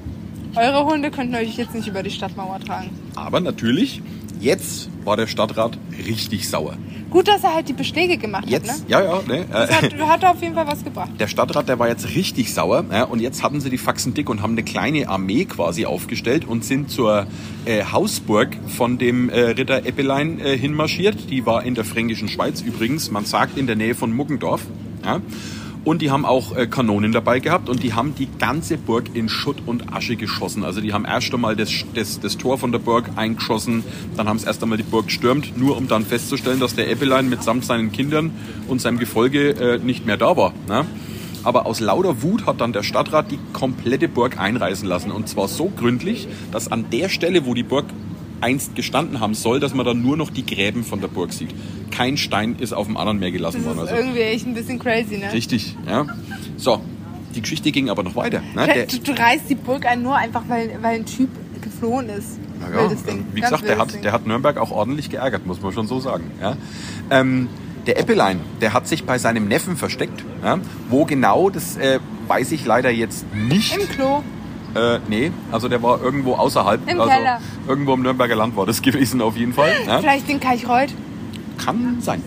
[0.56, 2.90] Eure Hunde könnten euch jetzt nicht über die Stadtmauer tragen.
[3.16, 4.02] Aber natürlich,
[4.40, 6.78] jetzt war der Stadtrat richtig sauer.
[7.10, 8.86] Gut, dass er halt die Beschläge gemacht Jetzt, hat, ne?
[8.90, 9.46] ja, ja, ne?
[9.50, 11.10] Das äh, hat, hat auf jeden Fall was gebracht.
[11.20, 14.30] Der Stadtrat, der war jetzt richtig sauer ja, und jetzt hatten sie die Faxen dick
[14.30, 17.26] und haben eine kleine Armee quasi aufgestellt und sind zur
[17.66, 21.30] äh, Hausburg von dem äh, Ritter Eppelein äh, hinmarschiert.
[21.30, 24.66] Die war in der fränkischen Schweiz übrigens, man sagt in der Nähe von Muggendorf.
[25.06, 25.22] Ja.
[25.88, 29.30] Und die haben auch äh, Kanonen dabei gehabt und die haben die ganze Burg in
[29.30, 30.66] Schutt und Asche geschossen.
[30.66, 33.86] Also die haben erst einmal das, das, das Tor von der Burg eingeschossen,
[34.18, 37.30] dann haben sie erst einmal die Burg gestürmt, nur um dann festzustellen, dass der Eppelein
[37.30, 38.32] mitsamt seinen Kindern
[38.68, 40.52] und seinem Gefolge äh, nicht mehr da war.
[40.68, 40.86] Ne?
[41.44, 45.10] Aber aus lauter Wut hat dann der Stadtrat die komplette Burg einreißen lassen.
[45.10, 47.86] Und zwar so gründlich, dass an der Stelle, wo die Burg
[48.42, 51.50] einst gestanden haben soll, dass man dann nur noch die Gräben von der Burg sieht.
[51.92, 53.86] Kein Stein ist auf dem anderen mehr gelassen Das worden.
[53.86, 55.32] ist Also irgendwie echt ein bisschen crazy, ne?
[55.34, 56.06] Richtig, ja.
[56.58, 56.82] So,
[57.36, 58.42] die Geschichte ging aber noch weiter.
[58.56, 58.66] Ne?
[58.68, 61.30] Der, Du, du reißt die Burg ein, nur einfach, weil, weil ein Typ
[61.62, 62.40] geflohen ist.
[62.62, 62.90] ja,
[63.34, 64.02] wie gesagt, der hat, Ding.
[64.02, 66.32] der hat Nürnberg auch ordentlich geärgert, muss man schon so sagen.
[66.42, 66.56] Ja?
[67.10, 67.48] Ähm,
[67.86, 70.24] der Eppelein, der hat sich bei seinem Neffen versteckt.
[70.44, 70.60] Ja?
[70.90, 73.76] Wo genau, das äh, weiß ich leider jetzt nicht.
[73.78, 74.24] Im Klo.
[74.76, 76.90] Äh, nee, also der war irgendwo außerhalb.
[76.90, 77.42] Im also Keller.
[77.68, 79.72] irgendwo im Nürnberger Land war das gewesen auf jeden Fall.
[79.86, 80.00] Ja?
[80.02, 80.94] Vielleicht in Kaichreuth.
[81.58, 82.22] Kann sein.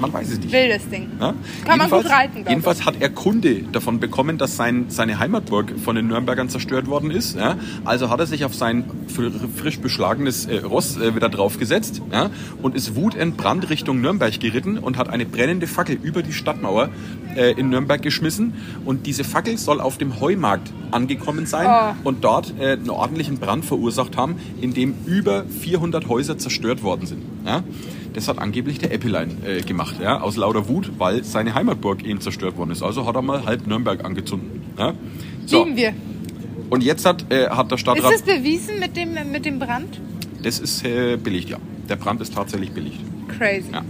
[0.00, 0.52] Man weiß es nicht.
[0.52, 1.08] Wildes Ding.
[1.20, 1.34] Ja?
[1.64, 5.72] Kann man gut Jedenfalls- reiten, Jedenfalls hat er Kunde davon bekommen, dass sein, seine Heimatburg
[5.82, 7.36] von den Nürnbergern zerstört worden ist.
[7.36, 7.56] Ja?
[7.84, 12.30] Also hat er sich auf sein fr- frisch beschlagenes äh, Ross äh, wieder draufgesetzt ja?
[12.62, 16.90] und ist wutentbrannt Richtung Nürnberg geritten und hat eine brennende Fackel über die Stadtmauer
[17.34, 18.54] äh, in Nürnberg geschmissen.
[18.84, 21.94] Und diese Fackel soll auf dem Heumarkt angekommen sein Oh.
[22.08, 27.06] und dort äh, einen ordentlichen Brand verursacht haben, in dem über 400 Häuser zerstört worden
[27.06, 27.22] sind.
[28.16, 30.22] Das hat angeblich der Eppelein äh, gemacht, ja?
[30.22, 32.82] aus lauter Wut, weil seine Heimatburg eben zerstört worden ist.
[32.82, 34.62] Also hat er mal halb Nürnberg angezündet.
[34.78, 34.94] Ja?
[35.44, 35.92] So, Lieben wir.
[36.70, 38.14] und jetzt hat, äh, hat der Ist Stadtrat...
[38.14, 40.00] es bewiesen mit dem, mit dem Brand?
[40.42, 41.58] das ist äh, belegt, ja.
[41.90, 43.00] Der Brand ist tatsächlich belegt.
[43.36, 43.70] Crazy.
[43.70, 43.84] Ja.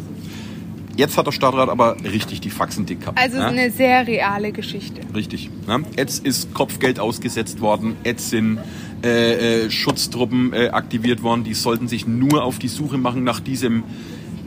[0.97, 3.19] Jetzt hat der Stadtrat aber richtig die Faxen dick gehabt.
[3.19, 5.03] Also ist eine sehr reale Geschichte.
[5.15, 5.51] Richtig.
[5.69, 5.85] Ne?
[5.97, 8.59] Jetzt ist Kopfgeld ausgesetzt worden, jetzt sind
[9.05, 13.41] äh, äh, Schutztruppen äh, aktiviert worden, die sollten sich nur auf die Suche machen nach
[13.41, 13.85] diesem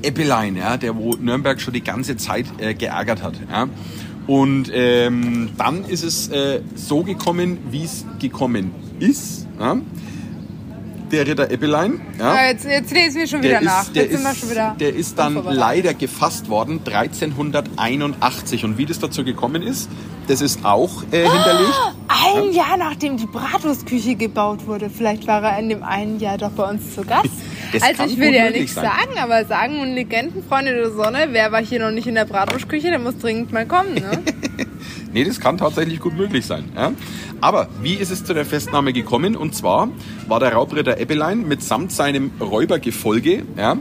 [0.04, 3.34] Eppelein, ja, der wo Nürnberg schon die ganze Zeit äh, geärgert hat.
[3.52, 3.68] Ja?
[4.28, 9.48] Und ähm, dann ist es äh, so gekommen, wie es gekommen ist.
[9.60, 9.78] Ja?
[11.12, 13.82] Der Ritter Eppelein, ja, Ah, jetzt, jetzt lesen wir schon wieder der nach.
[13.82, 19.24] ist, der, ist, wieder der ist dann leider gefasst worden 1381 und wie das dazu
[19.24, 19.90] gekommen ist,
[20.28, 21.74] das ist auch äh, hinterlegt.
[22.08, 24.92] Ein Jahr nachdem die Bratwurstküche gebaut wurde.
[24.92, 27.30] Vielleicht war er in dem einen Jahr doch bei uns zu Gast.
[27.72, 28.86] Das also ich will ja nichts sein.
[28.86, 32.26] sagen, aber sagen und Legenden, Freunde der Sonne, wer war hier noch nicht in der
[32.26, 33.96] Bratwurstküche, der muss dringend mal kommen.
[33.96, 34.12] Ne?
[35.12, 36.66] Nee, das kann tatsächlich gut möglich sein.
[36.76, 36.92] Ja?
[37.42, 39.36] Aber wie ist es zu der Festnahme gekommen?
[39.36, 39.90] Und zwar
[40.28, 43.78] war der Raubritter Eppelein mitsamt seinem Räubergefolge ja,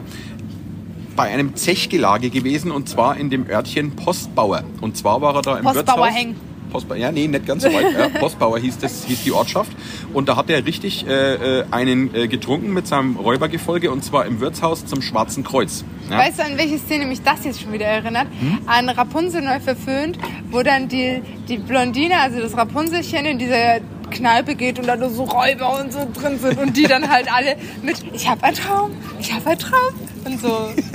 [1.16, 4.64] bei einem Zechgelage gewesen und zwar in dem Örtchen Postbauer.
[4.80, 6.14] Und zwar war er da im Postbauer Wirtshaus.
[6.14, 6.36] Heng.
[6.68, 7.92] Postbauer, ja, nee, nicht ganz so weit.
[7.92, 9.72] Ja, Postbauer hieß, das, hieß die Ortschaft.
[10.12, 14.26] Und da hat er richtig äh, äh, einen äh, getrunken mit seinem Räubergefolge und zwar
[14.26, 15.84] im Wirtshaus zum Schwarzen Kreuz.
[16.10, 16.18] Ja?
[16.18, 18.28] Weißt du, an welche Szene mich das jetzt schon wieder erinnert?
[18.40, 18.58] Hm?
[18.66, 20.18] An Rapunzel neu verföhnt,
[20.50, 25.10] wo dann die, die Blondine, also das Rapunzelchen in dieser Kneipe geht und da nur
[25.10, 28.56] so Räuber und so drin sind und die dann halt alle mit Ich hab einen
[28.56, 30.48] Traum, ich hab einen Traum und so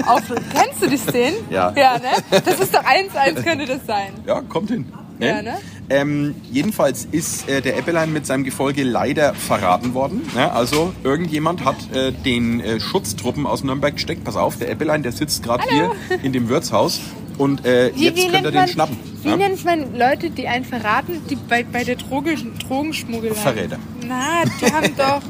[0.07, 0.21] auf.
[0.53, 1.35] Kennst du die Szenen?
[1.49, 1.73] Ja.
[1.75, 2.41] Ja, ne?
[2.45, 4.13] Das ist doch eins, eins könnte das sein.
[4.25, 4.91] Ja, kommt hin.
[5.27, 5.57] Ja, ne?
[5.89, 10.21] Ähm, jedenfalls ist äh, der Eppelein mit seinem Gefolge leider verraten worden.
[10.33, 10.51] Ne?
[10.51, 14.23] Also irgendjemand hat äh, den äh, Schutztruppen aus Nürnberg gesteckt.
[14.23, 15.91] Pass auf, der Eppelein, der sitzt gerade hier
[16.23, 17.01] in dem Wirtshaus
[17.37, 18.97] und äh, jetzt könnt ihr den man, schnappen.
[19.21, 19.37] Wie ja?
[19.37, 22.35] nennt man Leute, die einen verraten, die bei, bei der Droge,
[22.67, 23.35] Drogenschmuggelei?
[23.35, 23.77] Verräter.
[24.07, 25.21] Na, die haben doch,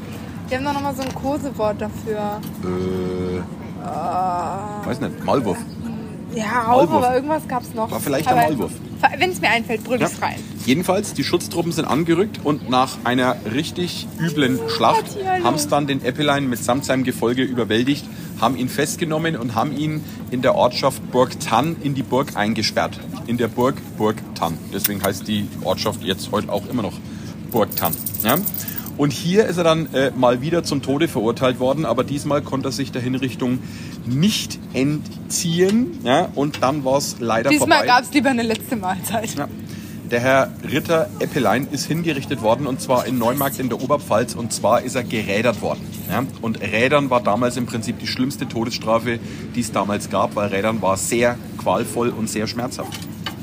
[0.50, 2.40] die haben doch nochmal so ein Kosewort dafür.
[2.62, 5.58] Äh, weiß nicht, Maulwurf.
[6.34, 7.04] Ja, auch, Maulwurf.
[7.04, 7.90] aber irgendwas gab's noch.
[7.90, 8.72] War vielleicht der Maulwurf.
[9.18, 10.06] Wenn es mir einfällt, brüll Ja.
[10.08, 10.36] ich's rein.
[10.66, 15.04] Jedenfalls, die Schutztruppen sind angerückt und nach einer richtig üblen Schlacht
[15.42, 18.04] haben es dann den Eppelein mitsamt seinem Gefolge überwältigt,
[18.40, 22.98] haben ihn festgenommen und haben ihn in der Ortschaft Burg Tann in die Burg eingesperrt.
[23.26, 24.58] In der Burg Burg Tann.
[24.72, 26.94] Deswegen heißt die Ortschaft jetzt heute auch immer noch
[27.50, 27.94] Burg Tann.
[28.24, 28.36] Ja?
[28.96, 32.68] Und hier ist er dann äh, mal wieder zum Tode verurteilt worden, aber diesmal konnte
[32.68, 33.58] er sich der Hinrichtung
[34.06, 35.98] nicht entziehen.
[36.04, 36.28] Ja?
[36.34, 37.86] Und dann war es leider Diesmal vorbei.
[37.86, 39.34] gab's lieber eine letzte Mahlzeit.
[39.34, 39.48] Ja.
[40.10, 44.52] Der Herr Ritter Eppelein ist hingerichtet worden und zwar in Neumarkt in der Oberpfalz und
[44.52, 45.80] zwar ist er gerädert worden.
[46.08, 46.22] Ja?
[46.42, 49.18] Und Rädern war damals im Prinzip die schlimmste Todesstrafe,
[49.56, 52.92] die es damals gab, weil Rädern war sehr qualvoll und sehr schmerzhaft.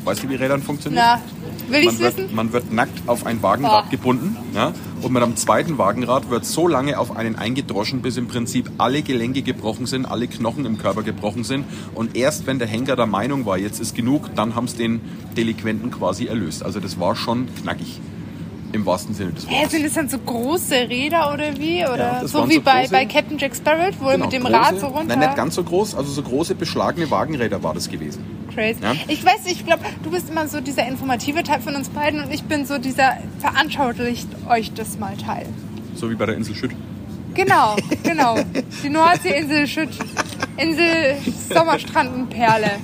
[0.03, 1.03] Weißt du, wie Rädern funktioniert?
[1.03, 1.21] Na,
[1.69, 2.35] will man, wird, wissen?
[2.35, 3.91] man wird nackt auf ein Wagenrad Oh.
[3.91, 4.73] gebunden ja?
[5.01, 9.01] und mit einem zweiten Wagenrad wird so lange auf einen eingedroschen, bis im Prinzip alle
[9.01, 11.65] Gelenke gebrochen sind, alle Knochen im Körper gebrochen sind.
[11.95, 15.01] Und erst wenn der Henker der Meinung war, jetzt ist genug, dann haben es den
[15.37, 16.63] Delinquenten quasi erlöst.
[16.63, 17.99] Also das war schon knackig.
[18.73, 19.71] Im wahrsten Sinne des Hä, Wortes.
[19.71, 21.83] sind das dann so große Räder oder wie?
[21.85, 24.33] Oder Ja, so wie so bei, große- bei Captain Jack Sparrow, wo er Genau, mit
[24.33, 25.15] dem große- Rad so runter...
[25.15, 28.23] Nein, nicht ganz so groß, also so große beschlagene Wagenräder war das gewesen.
[28.53, 28.79] Crazy.
[28.81, 28.93] Ja.
[29.07, 32.33] Ich weiß, ich glaube, du bist immer so dieser informative Teil von uns beiden und
[32.33, 35.45] ich bin so dieser veranschaulicht euch das mal Teil.
[35.95, 36.71] So wie bei der Insel Schütt.
[37.33, 38.37] Genau, genau.
[38.83, 39.89] Die Nordseeinsel Schütt.
[40.61, 41.17] Insel
[41.53, 42.71] Sommerstrandenperle.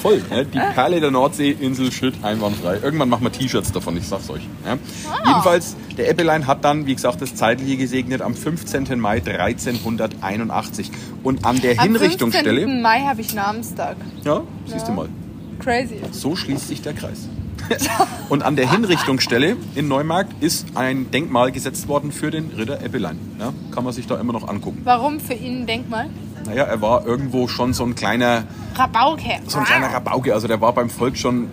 [0.00, 2.78] Voll, ja, die Perle der Nordsee, Insel Schütt, einwandfrei.
[2.82, 4.42] Irgendwann machen wir T-Shirts davon, ich sag's euch.
[4.64, 4.78] Ja.
[5.10, 5.28] Ah.
[5.28, 8.98] Jedenfalls, der Eppelein hat dann, wie gesagt, das Zeitliche gesegnet am 15.
[8.98, 10.90] Mai 1381.
[11.22, 12.82] Und an der Am Hinrichtungsstelle, 15.
[12.82, 13.96] Mai habe ich Namenstag.
[14.24, 15.08] ja, siehst du mal,
[15.58, 16.00] Crazy.
[16.12, 17.28] so schließt sich der Kreis.
[18.28, 23.18] Und an der Hinrichtungsstelle in Neumarkt ist ein Denkmal gesetzt worden für den Ritter Eppelein.
[23.38, 24.80] Ja, kann man sich da immer noch angucken.
[24.84, 26.10] Warum für ihn ein Denkmal?
[26.44, 29.40] Naja, er war irgendwo schon so ein kleiner Rabauke.
[29.46, 30.34] so ein kleiner Rabauke.
[30.34, 31.48] Also der war beim Volk schon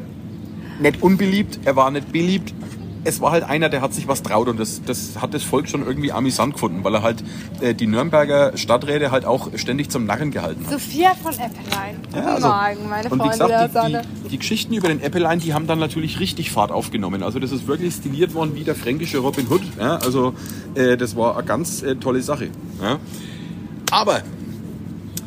[0.79, 2.53] nicht unbeliebt, er war nicht beliebt.
[3.05, 5.69] Es war halt einer, der hat sich was traut und das, das hat das Volk
[5.69, 7.23] schon irgendwie amüsant gefunden, weil er halt
[7.61, 10.73] äh, die Nürnberger Stadträte halt auch ständig zum Narren gehalten hat.
[10.73, 11.97] Sophia von Eppelein.
[12.11, 13.91] Guten also- Morgen, meine und wie gesagt, die,
[14.23, 17.21] die, die Geschichten über den Äppelein, die haben dann natürlich richtig Fahrt aufgenommen.
[17.21, 19.61] Also das ist wirklich stiliert worden wie der fränkische Robin Hood.
[19.79, 20.33] Ja, also
[20.73, 22.49] äh, das war eine ganz äh, tolle Sache.
[22.81, 22.97] Ja.
[23.91, 24.23] Aber,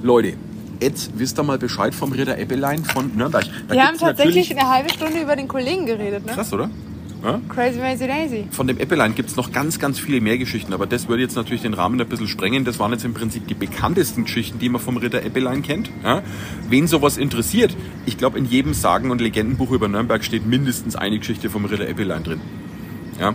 [0.03, 0.35] Leute,
[0.81, 3.47] jetzt wisst ihr mal Bescheid vom Ritter Äppelein von Nürnberg.
[3.69, 6.33] Da Wir haben tatsächlich eine halbe Stunde über den Kollegen geredet, ne?
[6.33, 6.69] Krass, oder?
[7.22, 7.40] Ja?
[7.48, 8.48] Crazy Mazy Daisy.
[8.50, 11.37] Von dem Äppelein gibt es noch ganz, ganz viele mehr Geschichten, aber das würde jetzt
[11.37, 12.64] natürlich den Rahmen ein bisschen sprengen.
[12.64, 15.90] Das waren jetzt im Prinzip die bekanntesten Geschichten, die man vom Ritter Äppelein kennt.
[16.04, 16.22] Ja?
[16.68, 17.76] Wen sowas interessiert,
[18.07, 21.88] ich glaube, in jedem Sagen- und Legendenbuch über Nürnberg steht mindestens eine Geschichte vom Ritter
[21.88, 22.40] Äppelein drin.
[23.20, 23.35] Ja?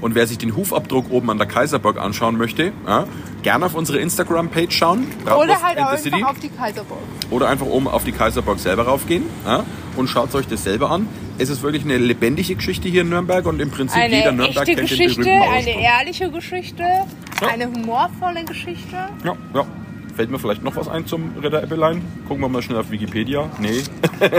[0.00, 3.06] Und wer sich den Hufabdruck oben an der Kaiserburg anschauen möchte, ja,
[3.42, 5.06] gerne auf unsere Instagram-Page schauen.
[5.24, 6.98] Oder halt auch einfach auf die Kaiserburg.
[7.30, 9.64] Oder einfach oben auf die Kaiserburg selber raufgehen ja,
[9.96, 11.08] und schaut euch das selber an.
[11.38, 14.64] Es ist wirklich eine lebendige Geschichte hier in Nürnberg und im Prinzip Eine jeder Nürnberg
[14.66, 15.82] kennt den Geschichte, berühmten eine Mauersturm.
[15.82, 16.84] ehrliche Geschichte,
[17.52, 18.96] eine humorvolle Geschichte.
[19.24, 19.66] Ja, ja.
[20.14, 22.00] Fällt mir vielleicht noch was ein zum Ritter Eppelein?
[22.28, 23.50] Gucken wir mal schnell auf Wikipedia.
[23.58, 23.82] Nee.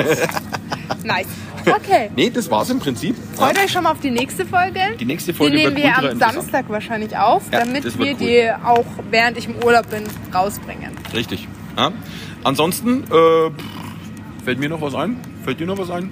[1.03, 1.27] Nice.
[1.65, 2.09] Okay.
[2.15, 3.15] Nee, das war's im Prinzip.
[3.35, 4.79] Freut euch schon mal auf die nächste Folge.
[4.99, 6.17] Die nächste Die Folge nehmen wird wir am.
[6.17, 8.17] Samstag wahrscheinlich auf, Ja, damit wir cool.
[8.19, 10.03] die auch während ich im Urlaub bin
[10.33, 10.91] rausbringen.
[11.13, 11.47] Richtig.
[11.77, 11.91] Ja.
[12.43, 15.17] Ansonsten, äh, fällt mir noch was ein?
[15.43, 16.09] Fällt dir noch was ein?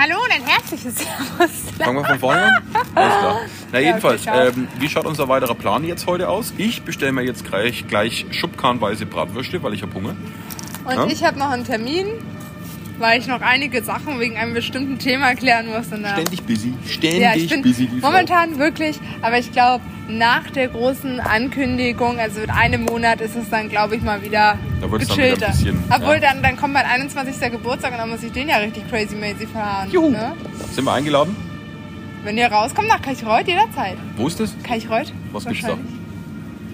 [0.00, 1.50] Hallo und ein herzliches Servus.
[1.76, 2.52] Fangen wir von vorne an?
[2.94, 3.40] Alles klar.
[3.72, 6.52] Na jedenfalls, ähm, wie schaut unser weiterer Plan jetzt heute aus?
[6.56, 10.14] Ich bestelle mir jetzt gleich, gleich schubkarrenweise Bratwürste, weil ich habe Hunger.
[10.84, 11.06] Und Ja?
[11.06, 12.06] ich habe noch einen Termin,
[12.98, 15.86] weil ich noch einige Sachen wegen einem bestimmten Thema klären muss.
[15.92, 16.72] Und da- Ständig busy.
[16.86, 18.10] Ständig ja, ich bin busy, die Frau.
[18.10, 23.50] momentan wirklich, aber ich glaube, nach der großen Ankündigung, also mit einem Monat ist es
[23.50, 25.52] dann, glaube ich, mal wieder Da wird's dann wieder ein gechillter.
[25.52, 26.20] bisschen, Obwohl, ja.
[26.20, 27.50] dann, dann kommt mein 21.
[27.52, 29.90] Geburtstag und dann muss ich den ja richtig crazy mazy fahren.
[29.90, 30.10] Juhu.
[30.10, 30.32] Ne?
[30.72, 31.36] Sind wir eingeladen?
[32.24, 33.96] Wenn ihr rauskommt nach Kaichreuth, jederzeit.
[34.16, 34.54] Wo ist das?
[34.62, 35.12] Kaichreuth?
[35.32, 35.78] Was gibt's da?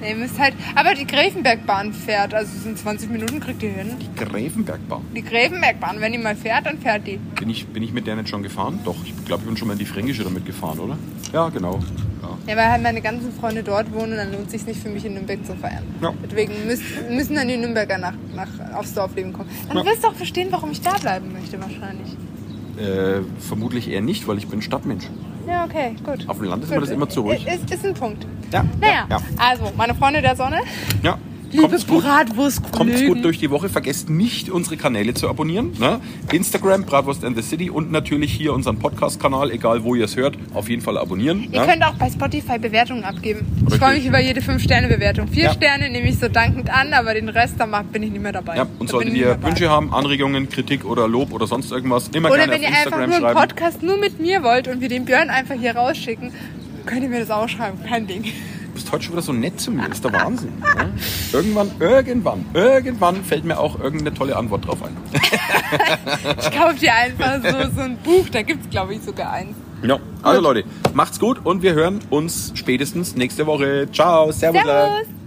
[0.00, 3.92] Nee, ihr müsst halt, aber die Gräfenbergbahn fährt, also sind 20 Minuten, kriegt ihr hin.
[4.16, 5.02] Gräfenbergbahn.
[5.14, 7.18] Die Gräfenbergbahn, wenn die mal fährt, dann fährt die.
[7.38, 8.80] Bin ich, bin ich mit der nicht schon gefahren?
[8.84, 10.98] Doch, ich glaube, ich bin schon mal in die Fränkische damit gefahren, oder?
[11.32, 11.80] Ja, genau.
[12.22, 12.52] Ja.
[12.52, 14.88] Ja, weil halt meine ganzen Freunde dort wohnen und dann lohnt es sich nicht für
[14.90, 15.82] mich in Nürnberg zu feiern.
[16.02, 16.12] Ja.
[16.24, 16.84] Deswegen müssen,
[17.16, 19.48] müssen dann die Nürnberger nach, nach, aufs Dorfleben kommen.
[19.68, 19.84] Dann Ja.
[19.86, 22.12] wirst du auch verstehen, warum ich da bleiben möchte wahrscheinlich.
[22.76, 25.04] Äh, vermutlich eher nicht, weil ich bin Stadtmensch.
[25.46, 26.28] Ja, okay, gut.
[26.28, 26.76] Auf dem Land ist Gut.
[26.76, 27.46] mir das immer zu ruhig.
[27.46, 28.26] Ist, ist ein Punkt.
[28.52, 30.60] Ja, Naja, ja, also, meine Freunde der Sonne,
[31.02, 31.18] ja.
[31.54, 32.02] Liebe Kommt's gut.
[32.02, 33.68] Bratwurst Kommt's gut durch die Woche.
[33.68, 35.72] Vergesst nicht, unsere Kanäle zu abonnieren.
[35.78, 36.00] Ne?
[36.32, 40.36] Instagram, Bratwurst and the City und natürlich hier unseren Podcast-Kanal, egal wo ihr es hört,
[40.52, 41.48] auf jeden Fall abonnieren.
[41.50, 41.66] Ihr ne?
[41.66, 43.46] könnt auch bei Spotify Bewertungen abgeben.
[43.56, 43.80] Ich Richtig.
[43.80, 45.28] freue mich über jede 5-Sterne-Bewertung.
[45.28, 45.52] Vier Ja.
[45.52, 48.56] Sterne nehme ich so dankend an, aber den Rest, da bin ich nicht mehr dabei.
[48.56, 49.38] Ja, und solltet ich ihr.
[49.42, 52.68] Wünsche haben, Anregungen, Kritik oder Lob oder sonst irgendwas, immer Oder gerne wenn auf ihr
[52.68, 53.48] einfach Instagram nur einen schreiben.
[53.48, 56.32] Podcast nur mit mir wollt und wir den Björn einfach hier rausschicken,
[56.86, 57.78] könnt ihr mir das auch schreiben.
[57.86, 58.24] Kein Ding.
[58.74, 60.52] Du bist heute schon wieder so nett zu mir, ist der Wahnsinn.
[60.60, 60.88] Ja?
[61.32, 64.96] Irgendwann, irgendwann, irgendwann fällt mir auch irgendeine tolle Antwort drauf ein.
[66.40, 69.54] Ich kaufe dir einfach so, so ein Buch, da gibt es glaube ich sogar eins.
[69.84, 70.00] Ja.
[70.22, 73.86] Also Leute, macht's gut und wir hören uns spätestens nächste Woche.
[73.92, 74.62] Ciao, servus.
[74.64, 75.23] Servus!